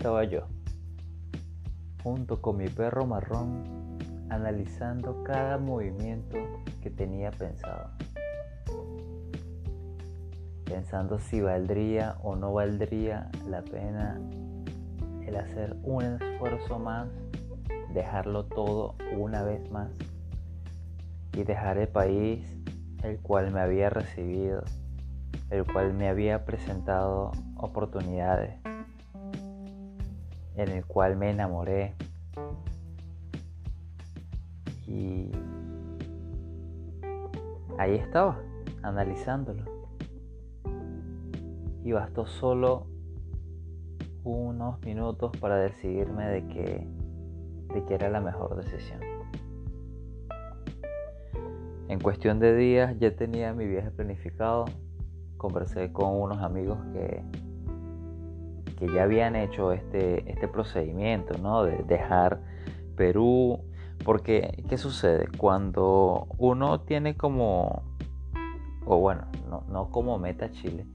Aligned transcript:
estaba 0.00 0.24
yo, 0.24 0.46
junto 2.02 2.40
con 2.40 2.56
mi 2.56 2.68
perro 2.68 3.04
marrón, 3.04 3.98
analizando 4.30 5.22
cada 5.24 5.58
movimiento 5.58 6.38
que 6.80 6.88
tenía 6.88 7.30
pensado. 7.30 7.90
Pensando 10.64 11.18
si 11.18 11.42
valdría 11.42 12.16
o 12.22 12.34
no 12.34 12.54
valdría 12.54 13.30
la 13.46 13.60
pena 13.60 14.18
el 15.26 15.36
hacer 15.36 15.76
un 15.82 16.02
esfuerzo 16.02 16.78
más, 16.78 17.10
dejarlo 17.92 18.46
todo 18.46 18.94
una 19.18 19.42
vez 19.42 19.70
más 19.70 19.90
y 21.36 21.42
dejar 21.42 21.76
el 21.76 21.88
país 21.88 22.56
el 23.02 23.18
cual 23.18 23.52
me 23.52 23.60
había 23.60 23.90
recibido, 23.90 24.64
el 25.50 25.70
cual 25.70 25.92
me 25.92 26.08
había 26.08 26.46
presentado 26.46 27.32
oportunidades, 27.58 28.58
en 30.56 30.68
el 30.68 30.84
cual 30.84 31.16
me 31.16 31.30
enamoré 31.30 31.94
y 34.86 35.30
ahí 37.78 37.94
estaba, 37.94 38.38
analizándolo. 38.82 39.64
Y 41.84 41.92
bastó 41.92 42.26
solo 42.26 42.86
unos 44.24 44.80
minutos 44.84 45.32
para 45.38 45.56
decidirme 45.56 46.26
de 46.26 46.46
que, 46.48 46.86
de 47.72 47.84
que 47.86 47.94
era 47.94 48.10
la 48.10 48.20
mejor 48.20 48.56
decisión. 48.56 49.00
En 51.88 51.98
cuestión 51.98 52.38
de 52.38 52.54
días 52.54 52.98
ya 52.98 53.16
tenía 53.16 53.52
mi 53.54 53.66
viaje 53.66 53.90
planificado. 53.90 54.66
Conversé 55.36 55.92
con 55.92 56.20
unos 56.20 56.38
amigos 56.42 56.78
que, 56.92 57.22
que 58.80 58.92
ya 58.92 59.04
habían 59.04 59.36
hecho 59.36 59.70
este, 59.70 60.28
este 60.28 60.48
procedimiento, 60.48 61.38
¿no? 61.38 61.62
De 61.62 61.84
dejar 61.84 62.40
Perú. 62.96 63.60
Porque, 64.04 64.64
¿qué 64.68 64.78
sucede? 64.78 65.28
Cuando 65.36 66.26
uno 66.38 66.80
tiene 66.80 67.16
como, 67.16 67.84
o 68.86 68.98
bueno, 68.98 69.26
no, 69.48 69.64
no 69.68 69.90
como 69.90 70.18
meta 70.18 70.50
Chile, 70.50 70.86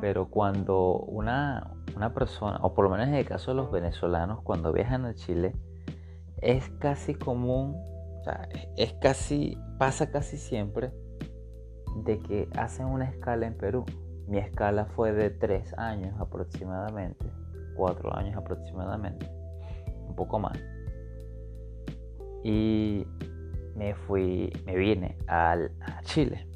pero 0.00 0.30
cuando 0.30 0.92
una, 0.98 1.74
una 1.96 2.14
persona, 2.14 2.58
o 2.62 2.72
por 2.72 2.84
lo 2.84 2.90
menos 2.90 3.08
en 3.08 3.14
el 3.14 3.26
caso 3.26 3.50
de 3.50 3.56
los 3.56 3.72
venezolanos, 3.72 4.40
cuando 4.42 4.72
viajan 4.72 5.04
a 5.04 5.14
Chile, 5.14 5.52
es 6.40 6.70
casi 6.78 7.14
común 7.14 7.74
es 8.76 8.94
casi, 8.94 9.58
pasa 9.78 10.10
casi 10.10 10.36
siempre 10.36 10.92
de 12.04 12.18
que 12.18 12.48
hacen 12.56 12.86
una 12.86 13.04
escala 13.04 13.46
en 13.46 13.56
Perú. 13.56 13.84
Mi 14.26 14.38
escala 14.38 14.86
fue 14.86 15.12
de 15.12 15.30
tres 15.30 15.72
años 15.78 16.14
aproximadamente, 16.18 17.26
cuatro 17.76 18.16
años 18.16 18.36
aproximadamente, 18.36 19.30
un 20.08 20.14
poco 20.16 20.38
más. 20.38 20.58
Y 22.42 23.06
me 23.74 23.94
fui, 23.94 24.52
me 24.64 24.76
vine 24.76 25.16
al, 25.26 25.72
a 25.80 26.02
Chile. 26.02 26.46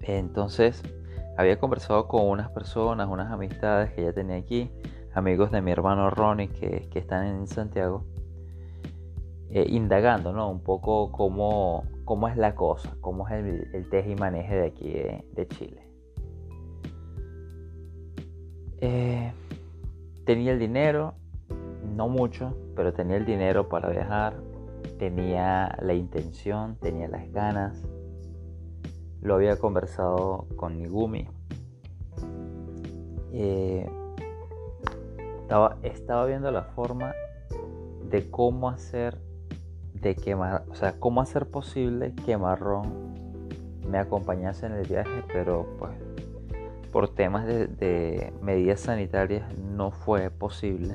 Entonces, 0.00 0.82
había 1.36 1.58
conversado 1.58 2.06
con 2.08 2.28
unas 2.28 2.50
personas, 2.50 3.08
unas 3.08 3.32
amistades 3.32 3.92
que 3.92 4.02
ya 4.02 4.12
tenía 4.12 4.36
aquí, 4.36 4.70
amigos 5.14 5.50
de 5.50 5.62
mi 5.62 5.70
hermano 5.70 6.10
Ronnie 6.10 6.48
que, 6.48 6.88
están 6.94 7.26
en 7.26 7.46
Santiago 7.46 8.04
eh, 9.50 9.66
indagando, 9.68 10.32
¿no? 10.32 10.50
Un 10.50 10.62
poco 10.62 11.10
cómo, 11.12 11.84
cómo, 12.04 12.28
es 12.28 12.36
la 12.36 12.54
cosa, 12.54 12.96
cómo 13.00 13.28
es 13.28 13.34
el, 13.34 13.68
el 13.72 14.10
y 14.10 14.14
maneje 14.16 14.54
de 14.54 14.66
aquí 14.66 14.92
de, 14.92 15.48
Chile. 15.48 15.83
Eh, 18.86 19.32
tenía 20.26 20.52
el 20.52 20.58
dinero, 20.58 21.14
no 21.96 22.06
mucho, 22.10 22.54
pero 22.76 22.92
tenía 22.92 23.16
el 23.16 23.24
dinero 23.24 23.66
para 23.70 23.88
viajar, 23.88 24.34
tenía 24.98 25.74
la 25.80 25.94
intención, 25.94 26.76
tenía 26.76 27.08
las 27.08 27.32
ganas. 27.32 27.82
Lo 29.22 29.36
había 29.36 29.58
conversado 29.58 30.46
con 30.56 30.76
Nigumi. 30.76 31.26
Eh, 33.32 33.88
estaba, 35.40 35.78
estaba 35.82 36.26
viendo 36.26 36.50
la 36.50 36.64
forma 36.64 37.14
de 38.10 38.30
cómo 38.30 38.68
hacer 38.68 39.16
de 39.94 40.14
o 40.68 40.74
sea, 40.74 41.00
cómo 41.00 41.22
hacer 41.22 41.46
posible 41.46 42.12
que 42.26 42.36
Marrón 42.36 43.14
me 43.88 43.96
acompañase 43.96 44.66
en 44.66 44.72
el 44.72 44.86
viaje, 44.86 45.24
pero 45.32 45.66
pues 45.78 45.92
por 46.94 47.08
temas 47.08 47.44
de, 47.44 48.32
medidas 48.40 48.82
sanitarias 48.82 49.58
no 49.58 49.90
fue 49.90 50.30
posible. 50.30 50.94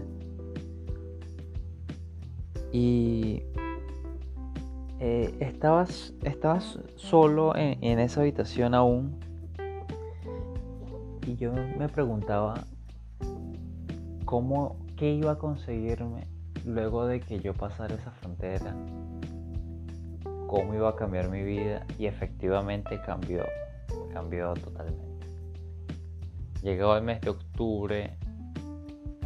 Y 2.71 3.43
eh, 5.01 5.35
estabas, 5.41 6.13
estabas 6.23 6.79
solo 6.95 7.53
en, 7.57 7.83
en, 7.83 7.99
esa 7.99 8.21
habitación 8.21 8.75
aún. 8.75 9.19
Y 11.27 11.35
yo 11.35 11.51
me 11.51 11.89
preguntaba 11.89 12.63
cómo, 14.23 14.77
qué 14.95 15.11
iba 15.11 15.33
a 15.33 15.37
conseguirme 15.37 16.27
luego 16.65 17.07
de 17.07 17.19
que 17.19 17.41
yo 17.41 17.53
pasara 17.53 17.95
esa 17.95 18.11
frontera, 18.11 18.73
cómo 20.47 20.73
iba 20.73 20.87
a 20.87 20.95
cambiar 20.95 21.29
mi 21.29 21.43
vida 21.43 21.85
y 21.97 22.05
efectivamente 22.05 23.01
cambió, 23.05 23.43
cambió 24.13 24.53
totalmente. 24.53 25.08
Llegó 26.61 26.95
el 26.97 27.03
mes 27.03 27.21
de 27.21 27.29
octubre, 27.29 28.17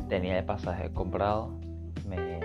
tenía 0.07 0.37
el 0.37 0.45
pasaje 0.45 0.91
comprado, 0.93 1.59
me 2.07 2.39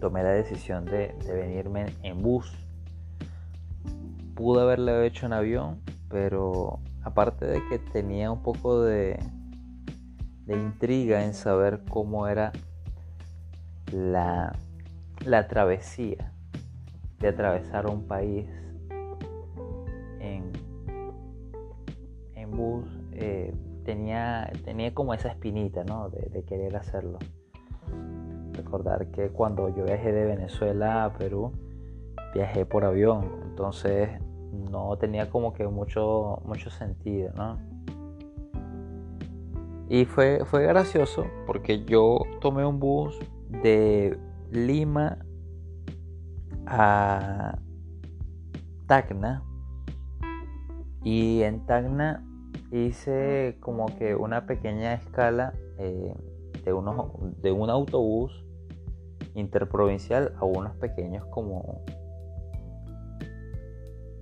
tomé 0.00 0.22
la 0.22 0.30
decisión 0.30 0.84
de, 0.84 1.14
venirme 1.26 1.86
en 2.02 2.20
bus. 2.20 2.52
Pude 4.34 4.60
haberlo 4.60 5.02
hecho 5.02 5.26
en 5.26 5.32
avión, 5.32 5.80
pero 6.10 6.80
aparte 7.02 7.46
de 7.46 7.60
que 7.68 7.78
tenía 7.78 8.30
un 8.30 8.42
poco 8.42 8.82
de, 8.82 9.18
de 10.46 10.54
intriga 10.54 11.24
en 11.24 11.32
saber 11.32 11.82
cómo 11.88 12.28
era 12.28 12.52
la, 13.92 14.52
travesía 15.48 16.32
de 17.18 17.28
atravesar 17.28 17.86
un 17.86 18.06
país 18.06 18.46
tenía, 24.64 24.94
como 24.94 25.14
esa 25.14 25.28
espinita 25.28 25.84
de, 25.84 26.44
querer 26.44 26.76
hacerlo. 26.76 27.18
Recordar 28.52 29.10
que 29.10 29.30
cuando 29.30 29.68
yo 29.74 29.84
viajé 29.84 30.12
de 30.12 30.24
Venezuela 30.26 31.04
a 31.04 31.12
Perú, 31.14 31.52
viajé 32.34 32.66
por 32.66 32.84
avión, 32.84 33.30
entonces 33.44 34.10
no 34.70 34.96
tenía 34.98 35.30
como 35.30 35.52
que 35.52 35.66
mucho, 35.66 36.40
mucho 36.44 36.70
sentido, 36.70 37.32
Y 39.88 40.04
fue, 40.04 40.44
fue 40.44 40.66
gracioso 40.66 41.26
porque 41.46 41.84
yo 41.84 42.20
tomé 42.40 42.64
un 42.64 42.80
bus 42.80 43.18
de 43.62 44.18
Lima 44.50 45.18
a 46.66 47.58
Tacna 48.86 49.42
y 51.02 51.42
en 51.42 51.66
Tacna 51.66 52.24
hice 52.74 53.56
como 53.60 53.86
que 53.86 54.14
una 54.14 54.46
pequeña 54.46 54.94
escala 54.94 55.54
eh, 55.78 56.14
de, 56.64 56.72
unos, 56.72 57.06
de 57.40 57.52
un 57.52 57.70
autobús 57.70 58.44
interprovincial 59.34 60.34
a 60.38 60.44
unos 60.44 60.74
pequeños 60.76 61.24
como 61.26 61.84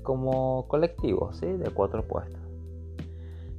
como 0.02 0.66
colectivos 0.66 1.36
¿sí? 1.36 1.46
de 1.46 1.70
cuatro 1.70 2.06
puestos. 2.08 2.40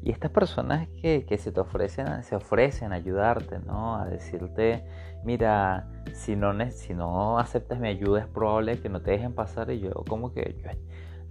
Y 0.02 0.12
estas 0.12 0.32
personas 0.32 0.90
que, 1.02 1.26
se 1.38 1.54
te 1.54 1.62
ofrecen 1.62 2.24
se 2.24 2.36
ofrecen 2.36 2.92
a 2.92 2.96
ayudarte 2.96 3.60
no 3.60 3.96
a 3.96 4.06
decirte 4.06 4.84
mira, 5.24 5.90
si 6.12 6.36
no, 6.36 6.54
si 6.72 6.94
no 6.94 7.40
aceptas 7.40 7.80
mi 7.80 7.88
ayuda 7.88 8.20
es 8.20 8.28
probable 8.28 8.80
que 8.80 8.90
no 8.90 9.02
te 9.02 9.12
dejen 9.12 9.34
pasar 9.34 9.72
y 9.72 9.80
yo 9.80 9.92
como 10.08 10.34
que 10.34 10.62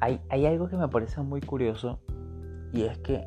hay, 0.01 0.21
hay 0.31 0.47
algo 0.47 0.69
que 0.69 0.77
me 0.77 0.89
parece 0.89 1.21
muy 1.21 1.43
curioso 1.43 2.01
y 2.73 2.85
es 2.85 2.97
que 2.99 3.27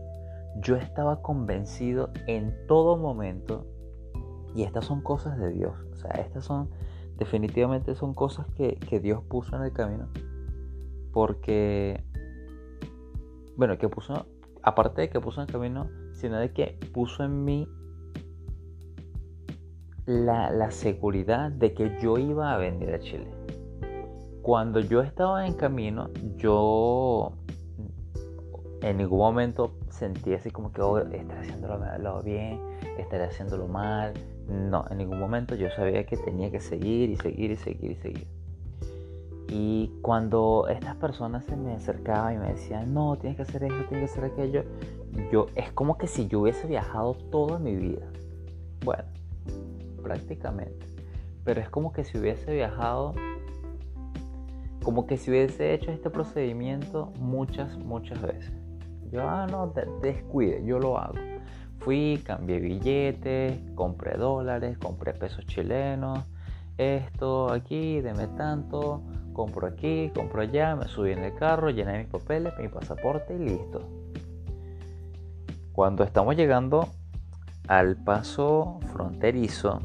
yo 0.62 0.76
estaba 0.76 1.22
convencido 1.22 2.12
en 2.28 2.56
todo 2.68 2.98
momento 2.98 3.66
y 4.56 4.64
estas 4.64 4.86
son 4.86 5.02
cosas 5.02 5.38
de 5.38 5.52
Dios, 5.52 5.74
o 5.92 5.96
sea, 5.96 6.12
estas 6.12 6.46
son 6.46 6.70
definitivamente 7.18 7.96
son 7.96 8.14
cosas 8.14 8.46
que, 8.56 9.00
Dios 9.00 9.24
puso 9.24 9.56
en 9.56 9.64
el 9.64 9.72
camino 9.72 10.10
porque 11.14 12.04
bueno, 13.56 13.78
que 13.78 13.88
puso 13.88 14.26
aparte 14.62 15.02
de 15.02 15.10
que 15.10 15.22
puso 15.22 15.42
en 15.42 15.48
el 15.48 15.54
camino, 15.54 15.90
sino 16.14 16.38
de 16.38 16.52
que 16.52 16.78
puso 16.94 17.24
en 17.24 17.46
mí 17.46 17.68
la, 20.06 20.72
seguridad 20.72 21.52
de 21.52 21.74
que 21.74 21.98
yo 22.02 22.18
iba 22.18 22.54
a 22.54 22.58
venir 22.58 22.94
a 22.94 23.00
Chile. 23.00 23.28
Cuando 24.42 24.80
yo 24.80 25.02
estaba 25.02 25.48
en 25.48 25.54
camino, 25.54 26.10
yo 26.38 27.34
en 28.86 28.98
ningún 28.98 29.18
momento 29.18 29.72
sentí 29.90 30.36
así 30.36 30.52
como 30.52 30.72
que 30.72 30.80
oh, 30.84 31.00
estaré 31.00 31.40
haciéndolo 31.40 32.22
bien, 32.22 32.60
estaré 33.00 33.24
haciéndolo 33.24 33.68
mal. 33.68 34.14
No, 34.48 34.86
en 34.92 35.00
ningún 35.00 35.20
momento 35.20 35.56
yo 35.56 35.72
sabía 35.72 36.06
que 36.06 36.18
tenía 36.18 36.52
que 36.52 36.60
seguir 36.60 37.10
y 37.10 37.18
seguir 37.18 37.50
y 37.50 37.56
seguir 37.56 37.92
y 37.92 37.96
seguir. 37.96 38.28
Y 39.50 39.92
cuando 40.04 40.68
estas 40.70 40.96
personas 40.98 41.46
se 41.46 41.56
me 41.56 41.74
acercaban 41.74 42.36
y 42.36 42.38
me 42.38 42.54
decían, 42.54 42.94
no, 42.94 43.18
tienes 43.18 43.38
que 43.38 43.42
hacer 43.42 43.64
esto, 43.64 43.86
tienes 43.90 44.12
que 44.12 44.20
hacer 44.20 44.32
aquello, 44.32 44.64
yo 45.32 45.48
es 45.56 45.72
como 45.72 45.98
que 45.98 46.06
si 46.06 46.28
yo 46.28 46.42
hubiese 46.42 46.68
viajado 46.68 47.16
toda 47.32 47.58
mi 47.58 47.76
vida. 47.76 48.06
Bueno, 48.84 49.06
prácticamente. 50.04 50.86
Pero 51.44 51.60
es 51.60 51.70
como 51.70 51.92
que 51.92 52.04
si 52.04 52.20
hubiese 52.20 52.54
viajado, 52.54 53.16
como 54.84 55.08
que 55.08 55.18
si 55.18 55.32
hubiese 55.32 55.74
hecho 55.74 55.92
este 55.92 56.12
procedimiento 56.12 57.12
muchas, 57.20 57.78
muchas 57.80 58.22
veces. 58.22 58.65
Yo, 59.12 59.28
ah, 59.28 59.48
no, 59.50 59.74
descuide, 60.02 60.64
yo 60.66 60.80
lo 60.80 60.98
hago. 60.98 61.16
Fui, 61.80 62.22
cambié 62.26 62.60
billetes, 62.60 63.60
compré 63.76 64.18
dólares, 64.18 64.78
compré 64.78 65.14
pesos 65.14 65.46
chilenos, 65.46 66.20
esto 66.78 67.52
aquí, 67.52 68.02
deme 68.02 68.28
tanto, 68.28 69.02
compro 69.34 69.68
aquí, 69.68 70.12
compro 70.14 70.42
allá, 70.42 70.76
me 70.76 70.88
subí 70.88 71.12
en 71.12 71.24
el 71.24 71.34
carro, 71.36 71.70
llené 71.70 72.00
mis 72.00 72.08
papeles, 72.08 72.54
mi 72.60 72.68
pasaporte 72.68 73.36
y 73.36 73.40
listo. 73.40 73.82
Cuando 75.72 76.04
estamos 76.04 76.36
llegando 76.36 76.88
al 77.68 77.98
paso 77.98 78.80
fronterizo 78.92 79.80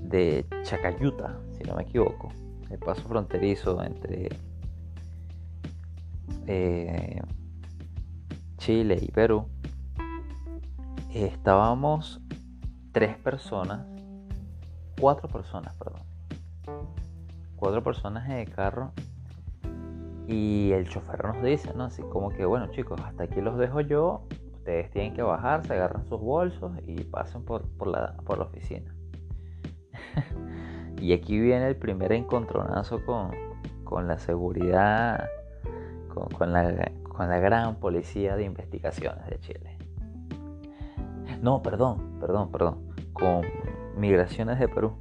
de 0.00 0.46
Chacayuta, 0.62 1.38
si 1.56 1.64
no 1.64 1.76
me 1.76 1.82
equivoco, 1.82 2.28
el 2.70 2.78
paso 2.78 3.02
fronterizo 3.08 3.82
entre 3.82 4.28
eh, 6.46 7.20
Chile 8.64 8.98
y 8.98 9.10
Perú, 9.10 9.46
estábamos 11.12 12.22
tres 12.92 13.14
personas, 13.18 13.86
cuatro 14.98 15.28
personas, 15.28 15.74
perdón, 15.74 16.00
cuatro 17.56 17.82
personas 17.82 18.24
en 18.24 18.36
el 18.38 18.48
carro 18.48 18.92
y 20.26 20.70
el 20.72 20.88
chofer 20.88 21.22
nos 21.26 21.42
dice, 21.42 21.74
¿no? 21.74 21.84
Así 21.84 22.00
como 22.04 22.30
que, 22.30 22.46
bueno 22.46 22.68
chicos, 22.68 22.98
hasta 23.04 23.24
aquí 23.24 23.42
los 23.42 23.58
dejo 23.58 23.82
yo, 23.82 24.22
ustedes 24.54 24.90
tienen 24.92 25.12
que 25.12 25.20
bajar, 25.20 25.66
se 25.66 25.74
agarran 25.74 26.06
sus 26.06 26.22
bolsos 26.22 26.72
y 26.86 27.04
pasen 27.04 27.44
por, 27.44 27.66
la, 27.86 28.14
por 28.24 28.38
la 28.38 28.44
oficina. 28.44 28.94
y 31.02 31.12
aquí 31.12 31.38
viene 31.38 31.68
el 31.68 31.76
primer 31.76 32.12
encontronazo 32.12 33.04
con, 33.04 33.30
con 33.84 34.08
la 34.08 34.16
seguridad, 34.16 35.28
con, 36.38 36.50
la, 36.50 36.90
con 37.14 37.28
la 37.28 37.38
gran 37.38 37.76
policía 37.76 38.36
de 38.36 38.44
investigaciones 38.44 39.26
de 39.26 39.38
Chile. 39.38 39.78
No, 41.40 41.62
perdón, 41.62 42.18
perdón, 42.20 42.50
perdón. 42.50 42.90
Con 43.12 43.42
migraciones 43.96 44.58
de 44.58 44.68
Perú. 44.68 44.94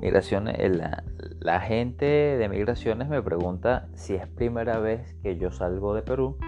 Migraciones, 0.00 0.56
la, 1.40 1.60
gente 1.60 2.06
de 2.06 2.48
migraciones 2.48 3.08
me 3.08 3.22
pregunta 3.22 3.88
si 3.94 4.14
es 4.14 4.26
primera 4.26 4.78
vez 4.78 5.14
que 5.22 5.36
yo 5.36 5.52
salgo 5.52 5.94
de 5.94 6.02
Perú. 6.02 6.38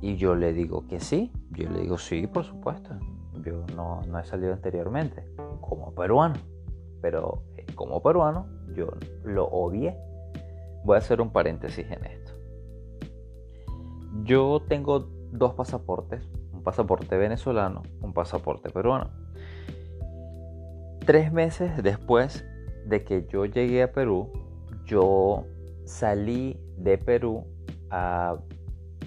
Y 0.00 0.16
yo 0.16 0.36
le 0.36 0.52
digo 0.52 0.86
que 0.86 1.00
sí. 1.00 1.32
Yo 1.50 1.68
le 1.70 1.80
digo 1.80 1.98
sí, 1.98 2.26
por 2.26 2.44
supuesto. 2.44 2.90
Yo 3.42 3.64
no, 3.74 4.02
no 4.02 4.18
he 4.18 4.24
salido 4.24 4.52
anteriormente 4.52 5.24
como 5.60 5.94
peruano. 5.94 6.36
Pero 7.00 7.42
eh, 7.56 7.66
como 7.74 8.02
peruano 8.02 8.46
yo 8.74 8.90
lo 9.24 9.46
obvié. 9.46 9.96
Voy 10.84 10.94
a 10.94 10.98
hacer 10.98 11.20
un 11.20 11.30
paréntesis 11.30 11.86
en 11.90 12.04
esto. 12.04 12.17
Yo 14.28 14.60
tengo 14.68 15.08
dos 15.32 15.54
pasaportes. 15.54 16.22
Un 16.52 16.62
pasaporte 16.62 17.16
venezolano, 17.16 17.82
un 18.02 18.12
pasaporte 18.12 18.68
peruano. 18.68 19.08
Tres 21.06 21.32
meses 21.32 21.82
después 21.82 22.44
de 22.84 23.04
que 23.04 23.26
yo 23.26 23.46
llegué 23.46 23.82
a 23.82 23.92
Perú, 23.92 24.30
yo 24.84 25.46
salí 25.86 26.60
de 26.76 26.98
Perú 26.98 27.46
a 27.90 28.36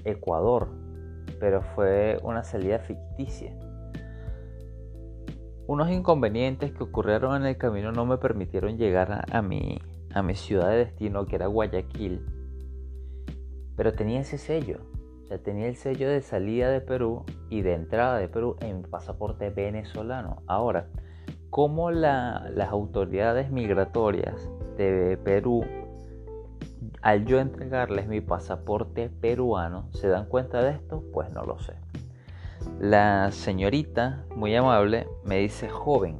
Ecuador, 0.06 0.70
pero 1.40 1.62
fue 1.62 2.18
una 2.24 2.44
salida 2.44 2.80
ficticia. 2.80 3.56
Unos 5.68 5.92
inconvenientes 5.92 6.72
que 6.72 6.82
ocurrieron 6.82 7.36
en 7.36 7.46
el 7.46 7.58
camino 7.60 7.92
no 7.92 8.08
me 8.08 8.18
permitieron 8.18 8.76
llegar 8.80 9.24
a, 9.32 9.42
mi, 9.44 9.80
a 10.16 10.24
mi 10.24 10.34
ciudad 10.34 10.70
de 10.70 10.78
destino, 10.78 11.28
que 11.28 11.36
era 11.36 11.46
Guayaquil. 11.46 12.26
Pero 13.76 13.94
tenía 13.94 14.22
ese 14.22 14.40
sello. 14.40 14.91
Tenía 15.40 15.68
el 15.68 15.78
sello 15.78 16.10
de 16.10 16.22
salida 16.22 16.70
de 16.70 16.82
Perú 16.82 17.24
y 17.50 17.62
de 17.62 17.74
entrada 17.74 18.18
de 18.18 18.28
Perú 18.28 18.58
en 18.60 18.84
pasaporte 18.84 19.50
venezolano. 19.50 20.44
Ahora, 20.46 20.88
¿cómo 21.50 21.90
las 21.90 22.70
autoridades 22.70 23.50
migratorias 23.50 24.50
de 24.78 25.18
Perú, 25.24 25.64
al 27.02 27.26
yo 27.26 27.40
entregarles 27.40 28.08
mi 28.08 28.20
pasaporte 28.20 29.10
peruano, 29.10 29.90
se 29.94 30.10
dan 30.10 30.26
cuenta 30.26 30.62
de 30.64 30.72
esto? 30.72 31.04
Pues 31.14 31.32
no 31.34 31.46
lo 31.46 31.60
sé. 31.60 31.76
La 32.80 33.32
señorita, 33.32 34.26
muy 34.36 34.56
amable, 34.56 35.08
me 35.24 35.38
dice, 35.38 35.70
joven, 35.70 36.20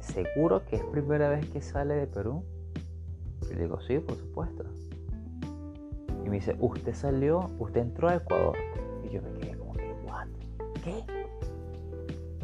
¿seguro 0.00 0.64
que 0.66 0.76
es 0.76 0.84
primera 0.84 1.30
vez 1.30 1.46
que 1.48 1.62
sale 1.62 1.94
de 1.94 2.06
Perú? 2.06 2.44
Y 3.50 3.54
le 3.54 3.62
digo, 3.62 3.80
sí, 3.80 3.98
por 3.98 4.16
supuesto. 4.16 4.64
Y 6.24 6.28
me 6.28 6.36
dice, 6.36 6.56
usted 6.60 6.94
salió, 6.94 7.50
usted 7.58 7.80
entró 7.80 8.08
a 8.08 8.16
Ecuador. 8.16 8.56
Y 9.04 9.10
yo 9.10 9.22
me 9.22 9.32
quedé 9.40 9.56
como 9.56 9.72
que, 9.74 9.94
¿what? 10.04 10.26
¿Qué? 10.82 11.04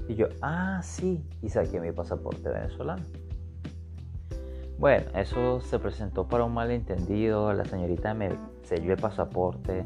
Y 0.09 0.15
yo, 0.15 0.29
ah, 0.43 0.81
sí. 0.83 1.25
Y 1.43 1.49
saqué 1.49 1.81
mi 1.81 1.93
pasaporte 1.93 2.49
venezolano. 2.49 3.03
Bueno, 4.79 5.07
eso 5.15 5.61
se 5.61 5.79
presentó 5.79 6.29
para 6.29 6.45
un 6.45 6.55
malentendido. 6.55 7.53
La 7.53 7.65
señorita 7.65 8.15
me 8.15 8.31
selló 8.63 8.93
el 8.93 9.01
pasaporte 9.01 9.85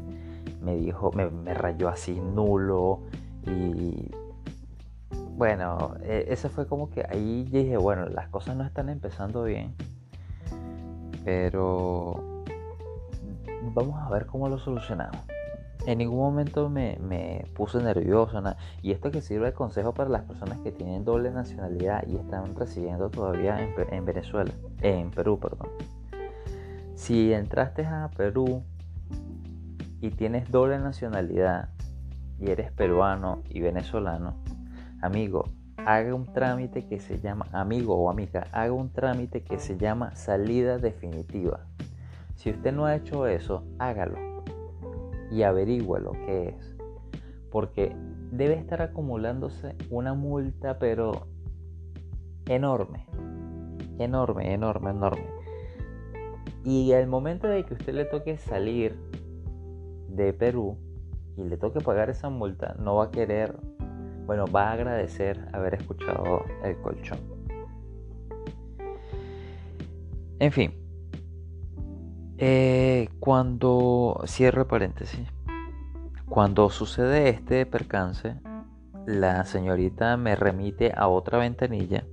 me 0.63 0.75
dijo, 0.77 1.11
me, 1.11 1.53
rayó 1.53 1.89
así 1.89 2.19
nulo 2.19 3.01
y 3.45 4.11
bueno, 5.35 5.95
e, 6.01 6.25
ese 6.29 6.49
fue 6.49 6.67
como 6.67 6.89
que 6.89 7.05
ahí 7.09 7.43
dije, 7.49 7.77
bueno, 7.77 8.05
las 8.07 8.29
cosas 8.29 8.55
no 8.55 8.63
están 8.63 8.89
empezando 8.89 9.43
bien, 9.43 9.75
pero 11.25 12.32
vamos 13.73 14.01
a 14.01 14.09
ver 14.09 14.25
cómo 14.25 14.49
lo 14.49 14.57
solucionamos. 14.57 15.21
En 15.85 15.97
ningún 15.97 16.19
momento 16.19 16.69
me, 16.69 16.97
me 17.01 17.45
puse 17.55 17.81
nervioso, 17.81 18.41
y 18.81 18.91
esto 18.91 19.11
que 19.11 19.21
sirve 19.21 19.47
de 19.47 19.53
consejo 19.53 19.93
para 19.93 20.09
las 20.09 20.23
personas 20.23 20.59
que 20.59 20.71
tienen 20.71 21.03
doble 21.03 21.29
nacionalidad 21.31 22.05
y 22.07 22.15
están 22.15 22.55
residiendo 22.55 23.09
todavía 23.09 23.61
en, 23.61 23.73
en 23.93 24.05
Venezuela, 24.05 24.51
en 24.81 25.11
Perú, 25.11 25.39
perdón. 25.39 25.67
Si 26.95 27.33
entraste 27.33 27.85
a 27.85 28.09
Perú 28.15 28.63
y 29.99 30.11
tienes 30.11 30.49
doble 30.49 30.79
nacionalidad 30.79 31.69
y 32.39 32.49
eres 32.49 32.71
peruano 32.71 33.41
y 33.49 33.59
venezolano, 33.59 34.37
amigo, 35.01 35.49
haga 35.85 36.15
un 36.15 36.31
trámite 36.31 36.87
que 36.87 36.99
se 36.99 37.19
llama, 37.19 37.47
amigo 37.51 37.95
o 37.95 38.09
amiga, 38.09 38.47
haga 38.53 38.71
un 38.71 38.89
trámite 38.91 39.43
que 39.43 39.59
se 39.59 39.77
llama 39.77 40.15
salida 40.15 40.77
definitiva. 40.77 41.65
Si 42.35 42.49
usted 42.49 42.73
no 42.73 42.85
ha 42.85 42.95
hecho 42.95 43.27
eso, 43.27 43.63
hágalo 43.79 44.17
y 45.31 45.43
averigüe 45.43 45.99
lo 45.99 46.11
que 46.11 46.49
es. 46.49 46.75
Porque 47.51 47.95
debe 48.31 48.55
estar 48.55 48.81
acumulándose 48.81 49.75
una 49.89 50.13
multa, 50.13 50.79
pero 50.79 51.27
enorme. 52.47 53.05
Enorme, 53.99 54.53
enorme, 54.53 54.91
enorme. 54.91 55.27
Y 56.63 56.93
al 56.93 57.07
momento 57.07 57.47
de 57.47 57.65
que 57.65 57.73
usted 57.73 57.93
le 57.93 58.05
toque 58.05 58.37
salir 58.37 58.95
de 60.09 60.33
Perú 60.33 60.77
y 61.35 61.43
le 61.43 61.57
toque 61.57 61.81
pagar 61.81 62.09
esa 62.09 62.29
multa, 62.29 62.75
no 62.79 62.95
va 62.95 63.05
a 63.05 63.11
querer, 63.11 63.55
bueno, 64.25 64.45
va 64.47 64.69
a 64.69 64.73
agradecer 64.73 65.47
haber 65.51 65.75
escuchado 65.75 66.45
el 66.63 66.77
colchón. 66.77 67.19
En 70.39 70.51
fin, 70.51 70.82
eh, 72.45 73.07
cuando, 73.21 74.21
cierro 74.27 74.67
paréntesis, 74.67 75.25
cuando 76.27 76.69
sucede 76.69 77.29
este 77.29 77.65
percance, 77.65 78.35
la 79.05 79.45
señorita 79.45 80.17
me 80.17 80.35
remite 80.35 80.91
a 80.93 81.07
otra 81.07 81.37
ventanilla. 81.37 82.03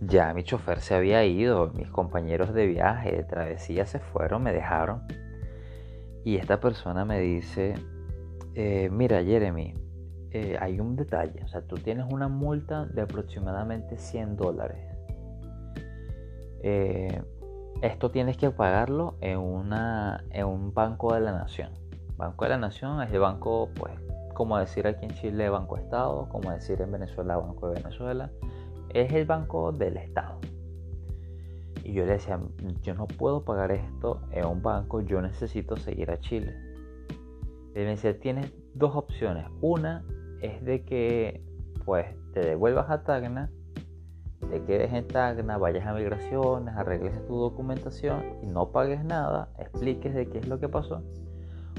Ya 0.00 0.34
mi 0.34 0.42
chofer 0.42 0.80
se 0.80 0.96
había 0.96 1.24
ido, 1.24 1.70
mis 1.76 1.88
compañeros 1.88 2.52
de 2.52 2.66
viaje, 2.66 3.12
de 3.12 3.22
travesía 3.22 3.86
se 3.86 4.00
fueron, 4.00 4.42
me 4.42 4.52
dejaron. 4.52 5.02
Y 6.24 6.34
esta 6.38 6.58
persona 6.58 7.04
me 7.04 7.20
dice, 7.20 7.74
eh, 8.56 8.88
mira 8.90 9.22
Jeremy, 9.22 9.74
eh, 10.32 10.56
hay 10.60 10.80
un 10.80 10.96
detalle, 10.96 11.44
o 11.44 11.48
sea, 11.48 11.62
tú 11.62 11.76
tienes 11.76 12.06
una 12.10 12.26
multa 12.26 12.86
de 12.86 13.02
aproximadamente 13.02 13.98
100 13.98 14.34
dólares. 14.34 14.84
Esto 17.82 18.10
tienes 18.10 18.36
que 18.36 18.50
pagarlo 18.50 19.16
en, 19.20 19.38
una, 19.38 20.24
en 20.30 20.46
un 20.46 20.72
banco 20.72 21.14
de 21.14 21.20
la 21.20 21.32
nación. 21.32 21.70
Banco 22.16 22.44
de 22.44 22.50
la 22.50 22.58
Nación 22.58 23.02
es 23.02 23.12
el 23.12 23.20
banco, 23.20 23.68
pues, 23.74 23.92
como 24.32 24.58
decir 24.58 24.86
aquí 24.86 25.04
en 25.04 25.12
Chile 25.12 25.50
Banco 25.50 25.76
Estado, 25.76 26.28
como 26.30 26.50
decir 26.50 26.80
en 26.80 26.90
Venezuela 26.90 27.36
Banco 27.36 27.68
de 27.68 27.82
Venezuela, 27.82 28.30
es 28.94 29.12
el 29.12 29.26
banco 29.26 29.72
del 29.72 29.98
Estado. 29.98 30.40
Y 31.84 31.92
yo 31.92 32.06
le 32.06 32.12
decía, 32.12 32.40
yo 32.82 32.94
no 32.94 33.06
puedo 33.06 33.44
pagar 33.44 33.70
esto 33.70 34.22
en 34.32 34.46
un 34.46 34.62
banco, 34.62 35.02
yo 35.02 35.20
necesito 35.20 35.76
seguir 35.76 36.10
a 36.10 36.18
Chile. 36.18 36.56
Y 37.74 37.80
decía, 37.80 38.18
tienes 38.18 38.52
dos 38.74 38.96
opciones. 38.96 39.46
Una 39.60 40.02
es 40.40 40.64
de 40.64 40.84
que 40.84 41.44
pues 41.84 42.06
te 42.32 42.40
devuelvas 42.40 42.90
a 42.90 43.04
Tacna, 43.04 43.50
te 44.50 44.62
quedes 44.62 44.92
en 44.92 45.06
Tacna, 45.06 45.58
vayas 45.58 45.86
a 45.86 45.94
migraciones, 45.94 46.74
arregles 46.74 47.26
tu 47.26 47.36
documentación 47.36 48.22
y 48.42 48.46
no 48.46 48.70
pagues 48.70 49.04
nada, 49.04 49.48
expliques 49.58 50.14
de 50.14 50.28
qué 50.28 50.38
es 50.38 50.48
lo 50.48 50.60
que 50.60 50.68
pasó. 50.68 51.02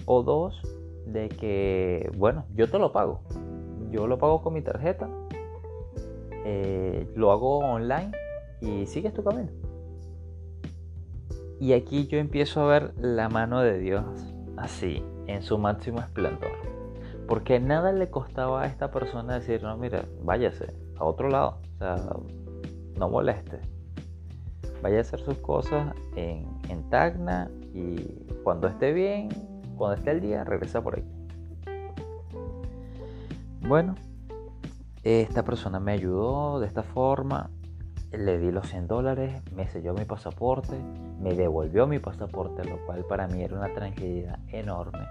O 0.06 0.24
dos, 0.24 0.62
de 1.06 1.30
que, 1.30 2.12
bueno, 2.18 2.46
yo 2.56 2.70
te 2.70 2.78
lo 2.78 2.92
pago. 2.92 3.22
Yo 3.92 4.08
lo 4.08 4.18
pago 4.18 4.42
con 4.42 4.54
mi 4.54 4.62
tarjeta, 4.62 5.08
eh, 6.46 7.10
lo 7.16 7.32
hago 7.32 7.60
online 7.60 8.12
y 8.62 8.86
sigues 8.86 9.14
tu 9.14 9.24
camino. 9.24 9.50
Y 11.60 11.74
aquí 11.74 12.08
yo 12.08 12.20
empiezo 12.20 12.62
a 12.62 12.68
ver 12.68 12.94
la 13.00 13.30
mano 13.30 13.62
de 13.62 13.80
Dios 13.80 14.04
así, 14.58 15.04
en 15.28 15.42
su 15.42 15.58
máximo 15.58 16.00
esplendor. 16.00 16.52
Porque 17.28 17.60
nada 17.60 17.92
le 17.92 18.10
costaba 18.10 18.64
a 18.64 18.68
esta 18.68 18.92
persona 18.92 19.36
decir, 19.36 19.64
no, 19.64 19.76
mira, 19.78 20.06
váyase 20.24 20.74
a 20.98 21.04
otro 21.04 21.30
lado. 21.30 21.58
O 21.76 21.78
sea, 21.78 21.96
no 22.98 23.10
moleste. 23.10 23.60
Vaya 24.82 25.00
a 25.00 25.02
hacer 25.02 25.20
sus 25.20 25.38
cosas 25.38 25.94
en, 26.16 26.48
en 26.70 26.90
Tacna 26.90 27.50
y 27.74 27.96
cuando 28.44 28.68
esté 28.68 28.94
bien, 28.94 29.30
cuando 29.76 29.96
esté 29.96 30.12
el 30.12 30.22
día, 30.22 30.44
regresa 30.44 30.82
por 30.82 31.00
aquí. 31.00 31.12
Bueno, 33.68 33.96
esta 35.04 35.44
persona 35.44 35.80
me 35.80 35.94
ayudó 35.94 36.60
de 36.60 36.68
esta 36.68 36.84
forma 36.84 37.50
le 38.12 38.38
di 38.38 38.52
los 38.52 38.68
100 38.70 38.88
dólares, 38.88 39.42
me 39.54 39.68
selló 39.68 39.94
mi 39.94 40.06
pasaporte, 40.06 40.78
me 41.20 41.34
devolvió 41.34 41.88
mi 41.88 42.00
pasaporte, 42.00 42.64
lo 42.64 42.78
cual 42.86 43.04
para 43.06 43.28
mí 43.28 43.44
era 43.44 43.58
una 43.58 43.74
tranquilidad 43.74 44.40
enorme. 44.48 45.06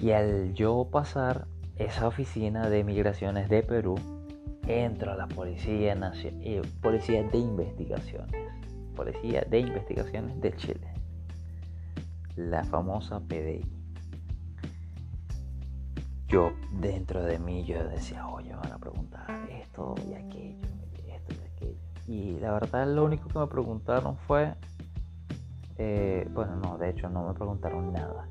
Y 0.00 0.12
al 0.12 0.54
yo 0.54 0.88
pasar 0.90 1.46
esa 1.76 2.06
oficina 2.06 2.68
de 2.68 2.84
migraciones 2.84 3.48
de 3.48 3.62
Perú, 3.62 3.96
entro 4.66 5.12
a 5.12 5.16
la 5.16 5.26
Policía, 5.28 5.94
Nacional, 5.94 6.62
Policía 6.80 7.22
de 7.22 7.38
Investigaciones, 7.38 8.48
Policía 8.94 9.46
de 9.48 9.60
Investigaciones 9.60 10.40
de 10.40 10.56
Chile, 10.56 10.94
la 12.36 12.64
famosa 12.64 13.20
PDI. 13.20 13.64
Yo 16.28 16.52
dentro 16.80 17.22
de 17.24 17.38
mí 17.38 17.64
yo 17.64 17.82
decía, 17.88 18.26
oye, 18.28 18.54
van 18.54 18.72
a 18.72 18.78
preguntar 18.78 19.26
esto 19.50 19.94
y 20.08 20.14
aquello 20.14 20.70
y 22.10 22.40
la 22.40 22.52
verdad 22.52 22.88
lo 22.92 23.04
único 23.04 23.28
que 23.28 23.38
me 23.38 23.46
preguntaron 23.46 24.16
fue, 24.16 24.52
eh, 25.78 26.28
bueno, 26.32 26.56
no, 26.56 26.76
de 26.76 26.90
hecho 26.90 27.08
no 27.08 27.28
me 27.28 27.34
preguntaron 27.34 27.92
nada. 27.92 28.26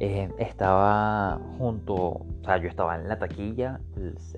Eh, 0.00 0.28
estaba 0.38 1.38
junto, 1.58 1.94
o 1.94 2.26
sea, 2.42 2.56
yo 2.56 2.68
estaba 2.68 2.96
en 2.96 3.06
la 3.06 3.18
taquilla, 3.18 3.80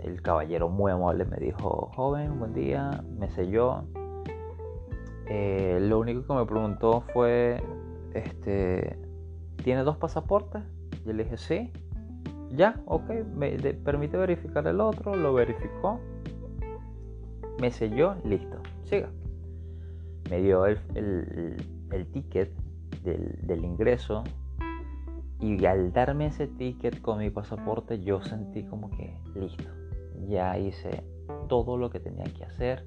el, 0.03 0.21
caballero 0.21 0.69
muy 0.69 0.91
amable 0.91 1.25
me 1.25 1.37
dijo, 1.37 1.89
joven, 1.95 2.39
buen 2.39 2.53
día, 2.53 3.03
me 3.19 3.31
selló. 3.31 3.85
Eh, 5.29 5.79
lo 5.81 6.01
único 6.01 6.27
que 6.27 6.35
me 6.35 6.45
preguntó 6.45 7.03
fue, 7.13 7.63
este, 8.13 8.99
¿tiene 9.63 9.85
dos 9.85 9.97
pasaportes? 9.97 10.63
Yo 11.07 11.13
le 11.13 11.25
dije, 11.25 11.37
sí. 11.37 11.73
Ya, 12.51 12.81
ok, 12.87 13.09
me 13.35 13.53
permite 13.57 14.17
verificar 14.17 14.67
el 14.67 14.81
otro, 14.81 15.15
lo 15.15 15.33
verificó 15.33 16.01
me 17.63 17.71
selló, 17.71 18.17
listo, 18.25 18.61
siga. 18.83 19.09
Me 20.29 20.41
dio 20.41 20.67
el, 20.67 20.77
ticket 22.13 22.51
del, 23.05 23.65
ingreso 23.65 24.25
y 25.43 25.67
al 25.67 25.93
darme 25.93 26.27
ese 26.27 26.47
ticket 26.47 27.03
con 27.03 27.19
mi 27.19 27.29
pasaporte 27.29 28.03
yo 28.03 28.23
sentí 28.23 28.65
como 28.65 28.91
que 28.91 29.19
listo, 29.35 29.69
ya 30.29 30.57
hice 30.57 31.03
todo 31.49 31.77
lo 31.77 31.91
que 31.91 32.01
tenía 32.01 32.25
que 32.25 32.45
hacer 32.45 32.87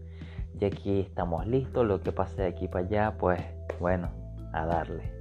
y 0.60 0.66
aquí 0.66 1.02
estamos 1.02 1.46
listos, 1.46 1.86
lo 1.86 2.02
que 2.02 2.12
pase 2.12 2.42
de 2.42 2.48
aquí 2.48 2.68
para 2.68 2.86
allá, 2.86 3.18
pues 3.20 3.40
bueno, 3.80 4.10
a 4.54 4.66
darle. 4.66 5.12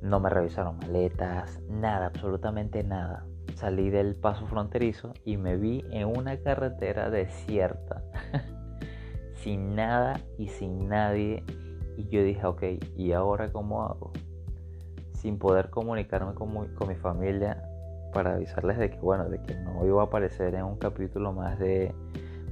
No 0.00 0.20
me 0.20 0.30
revisaron 0.30 0.78
maletas, 0.78 1.60
nada, 1.68 2.06
absolutamente 2.06 2.84
nada 2.84 3.26
salí 3.58 3.90
del 3.90 4.14
paso 4.14 4.46
fronterizo 4.46 5.12
y 5.24 5.36
me 5.36 5.56
vi 5.56 5.84
en 5.90 6.06
una 6.06 6.38
carretera 6.38 7.10
desierta, 7.10 8.04
sin 9.42 9.74
nada 9.74 10.20
y 10.38 10.48
sin 10.48 10.88
nadie. 10.88 11.42
Y 11.96 12.08
yo 12.08 12.22
dije, 12.22 12.46
ok, 12.46 12.62
¿y 12.96 13.12
ahora 13.12 13.50
cómo 13.50 13.82
hago? 13.82 14.12
Sin 15.20 15.38
poder 15.38 15.70
comunicarme 15.70 16.34
con, 16.34 16.52
mi 16.88 16.94
familia 16.94 17.62
para 18.12 18.34
avisarles 18.34 18.78
de 18.78 18.90
que, 18.90 18.98
bueno, 18.98 19.28
de 19.28 19.42
que 19.42 19.54
no 19.54 19.84
iba 19.84 20.02
a 20.02 20.06
aparecer 20.06 20.54
en 20.54 20.64
un 20.64 20.78
capítulo 20.78 21.32
más 21.32 21.58
de 21.58 21.94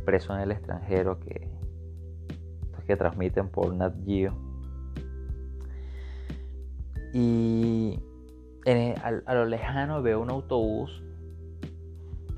Preso 0.05 0.35
en 0.35 0.41
el 0.41 0.53
extranjero 0.53 1.19
que, 1.21 1.49
que 2.87 2.97
transmiten 2.97 3.49
por 3.49 3.75
Nat 3.75 3.95
Geo. 4.05 4.33
Y 7.13 7.99
a, 9.03 9.35
lo 9.35 9.47
lejano 9.47 10.03
veo 10.03 10.21
un 10.21 10.31
autobús 10.31 11.03